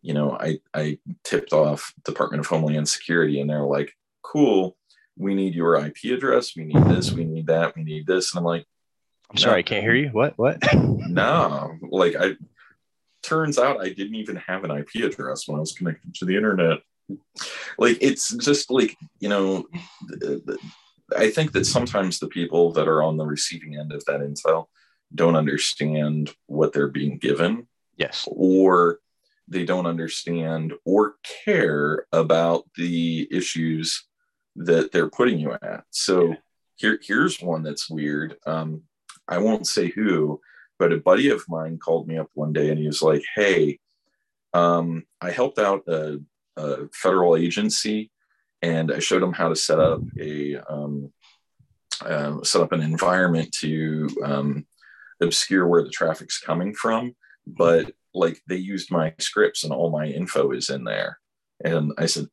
[0.03, 3.91] you know i i tipped off department of homeland security and they're like
[4.21, 4.77] cool
[5.17, 6.55] we need your IP address.
[6.55, 7.11] We need this.
[7.11, 7.75] We need that.
[7.75, 8.33] We need this.
[8.33, 8.65] And I'm like,
[9.31, 9.59] I'm sorry, no.
[9.59, 10.09] I can't hear you.
[10.09, 10.37] What?
[10.37, 10.57] What?
[10.73, 12.35] no, like I.
[13.23, 16.35] Turns out I didn't even have an IP address when I was connected to the
[16.35, 16.77] internet.
[17.79, 19.65] Like it's just like you know,
[21.17, 24.67] I think that sometimes the people that are on the receiving end of that intel
[25.13, 27.67] don't understand what they're being given.
[27.97, 28.27] Yes.
[28.27, 28.99] Or
[29.47, 34.05] they don't understand or care about the issues
[34.55, 35.83] that they're putting you at.
[35.91, 36.35] So
[36.75, 38.37] here, here's one that's weird.
[38.45, 38.83] Um,
[39.27, 40.39] I won't say who,
[40.77, 43.79] but a buddy of mine called me up one day and he was like, "Hey,
[44.53, 46.19] um, I helped out a,
[46.57, 48.11] a, federal agency,
[48.61, 51.11] and I showed them how to set up a um,
[52.01, 54.67] uh, set up an environment to um,
[55.21, 57.15] obscure where the traffic's coming from,
[57.47, 61.19] but like they used my scripts and all my info is in there."
[61.63, 62.27] And I said,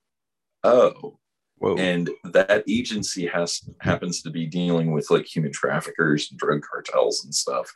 [0.64, 1.18] "Oh."
[1.62, 1.76] Whoa.
[1.76, 7.24] And that agency has happens to be dealing with like human traffickers and drug cartels
[7.24, 7.72] and stuff.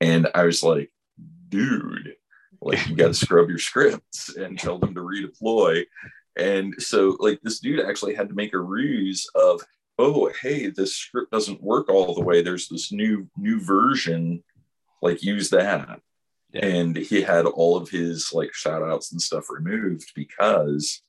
[0.00, 0.90] And I was like,
[1.48, 2.14] dude,
[2.60, 5.84] like you got to scrub your scripts and tell them to redeploy.
[6.36, 9.62] And so like this dude actually had to make a ruse of,
[10.00, 12.42] oh, hey, this script doesn't work all the way.
[12.42, 14.42] There's this new new version,
[15.00, 16.00] like use that.
[16.52, 16.66] Yeah.
[16.66, 21.02] And he had all of his like shout outs and stuff removed because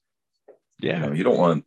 [0.80, 1.66] yeah, you, know, you don't want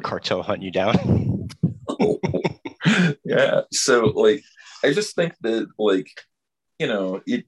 [0.00, 1.48] cartel hunt you down.
[3.24, 3.62] yeah.
[3.72, 4.42] So like
[4.84, 6.08] I just think that like,
[6.78, 7.44] you know, it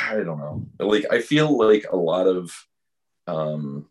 [0.00, 0.66] I don't know.
[0.78, 2.52] Like I feel like a lot of
[3.26, 3.88] um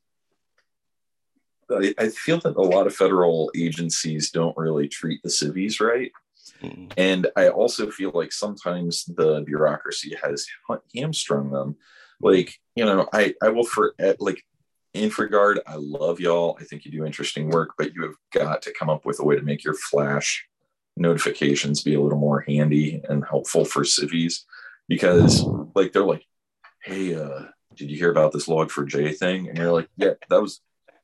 [1.69, 6.11] I, I feel that a lot of federal agencies don't really treat the civies right.
[6.61, 6.91] Mm.
[6.97, 10.45] And I also feel like sometimes the bureaucracy has
[10.95, 11.77] hamstrung them.
[12.19, 14.43] Like, you know, I, I will for like
[14.95, 16.57] InfraGard, I love y'all.
[16.59, 19.23] I think you do interesting work, but you have got to come up with a
[19.23, 20.47] way to make your Flash
[20.97, 24.45] notifications be a little more handy and helpful for civies
[24.89, 25.43] because,
[25.75, 26.25] like, they're like,
[26.83, 27.43] hey, uh,
[27.75, 29.47] did you hear about this Log4j thing?
[29.47, 30.61] And you're like, yeah, that was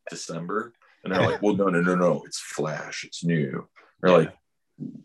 [0.09, 0.73] December.
[1.03, 3.67] And they're like, well, no, no, no, no, it's Flash, it's new.
[4.01, 4.17] They're yeah.
[4.17, 4.33] like,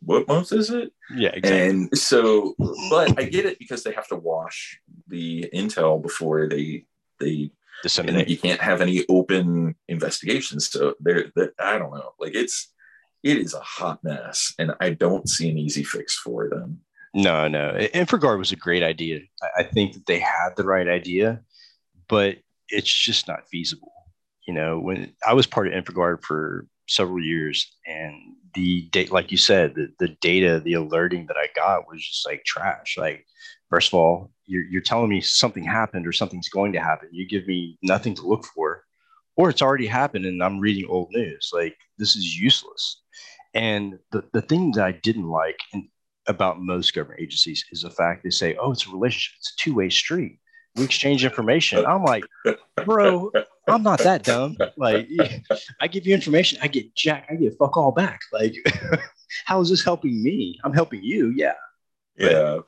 [0.00, 0.92] what month is it?
[1.14, 1.68] Yeah, exactly.
[1.68, 2.54] And so,
[2.90, 6.84] but I get it because they have to wash the intel before they
[7.18, 7.52] they
[7.82, 8.28] disseminate.
[8.28, 10.70] You can't have any open investigations.
[10.70, 12.12] So there, I don't know.
[12.18, 12.72] Like it's
[13.22, 16.80] it is a hot mess, and I don't see an easy fix for them.
[17.14, 17.74] No, no.
[17.94, 19.20] InfraGard was a great idea.
[19.56, 21.42] I think that they had the right idea,
[22.08, 23.92] but it's just not feasible.
[24.46, 28.14] You know, when I was part of InfraGard for several years, and
[28.54, 32.26] the date, like you said, the, the data, the alerting that I got was just
[32.26, 32.96] like trash.
[32.98, 33.26] Like,
[33.72, 37.08] first of all, you're, you're telling me something happened or something's going to happen.
[37.10, 38.84] You give me nothing to look for,
[39.36, 41.50] or it's already happened and I'm reading old news.
[41.54, 43.00] Like, this is useless.
[43.54, 45.88] And the, the thing that I didn't like in,
[46.28, 49.62] about most government agencies is the fact they say, oh, it's a relationship, it's a
[49.62, 50.38] two way street.
[50.76, 51.84] We exchange information.
[51.84, 52.24] I'm like,
[52.84, 53.30] bro,
[53.68, 54.56] I'm not that dumb.
[54.76, 55.08] Like,
[55.80, 58.20] I give you information, I get jack, I get fuck all back.
[58.32, 58.54] Like,
[59.46, 60.58] how is this helping me?
[60.62, 61.32] I'm helping you.
[61.34, 61.54] Yeah.
[62.16, 62.58] Yeah.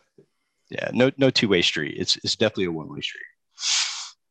[0.75, 0.91] Yeah.
[0.93, 1.97] No, no two way street.
[1.99, 3.23] It's it's definitely a one way street.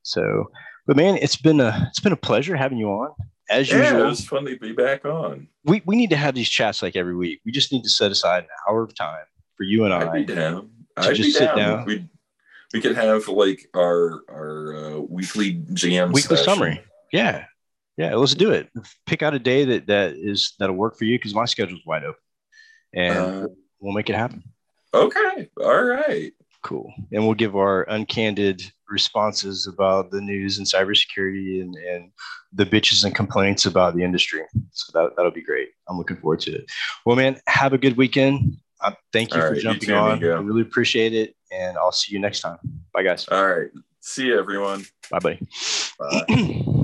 [0.04, 0.52] So,
[0.86, 3.12] but man, it's been a it's been a pleasure having you on
[3.50, 4.02] as yeah, usual.
[4.02, 5.48] It was fun to be back on.
[5.64, 7.42] We we need to have these chats like every week.
[7.46, 9.26] We just need to set aside an hour of time
[9.56, 10.14] for you and I'd I.
[10.14, 10.70] Be down.
[10.98, 11.58] I'd just be sit down.
[11.58, 11.86] down.
[11.86, 12.08] We
[12.74, 16.54] we could have like our our uh, weekly jam weekly session.
[16.54, 16.82] summary.
[17.12, 17.46] Yeah,
[17.98, 18.16] yeah.
[18.16, 18.70] Let's do it.
[19.06, 22.04] Pick out a day that that is that'll work for you because my schedule's wide
[22.04, 22.22] open,
[22.94, 23.48] and Uh,
[23.80, 24.44] we'll make it happen.
[24.94, 25.50] Okay.
[25.62, 26.32] All right.
[26.62, 26.94] Cool.
[27.12, 32.12] And we'll give our uncandid responses about the news and cybersecurity and, and
[32.54, 34.44] the bitches and complaints about the industry.
[34.72, 35.70] So that, that'll be great.
[35.90, 36.72] I'm looking forward to it.
[37.06, 38.58] Well, man, have a good weekend.
[38.82, 40.24] Uh, thank you All for right, you jumping too, on.
[40.24, 41.36] I really appreciate it.
[41.52, 42.58] And I'll see you next time.
[42.94, 43.28] Bye, guys.
[43.30, 43.70] All right.
[44.00, 44.86] See you, everyone.
[45.10, 45.40] Bye, buddy.
[46.00, 46.80] Bye.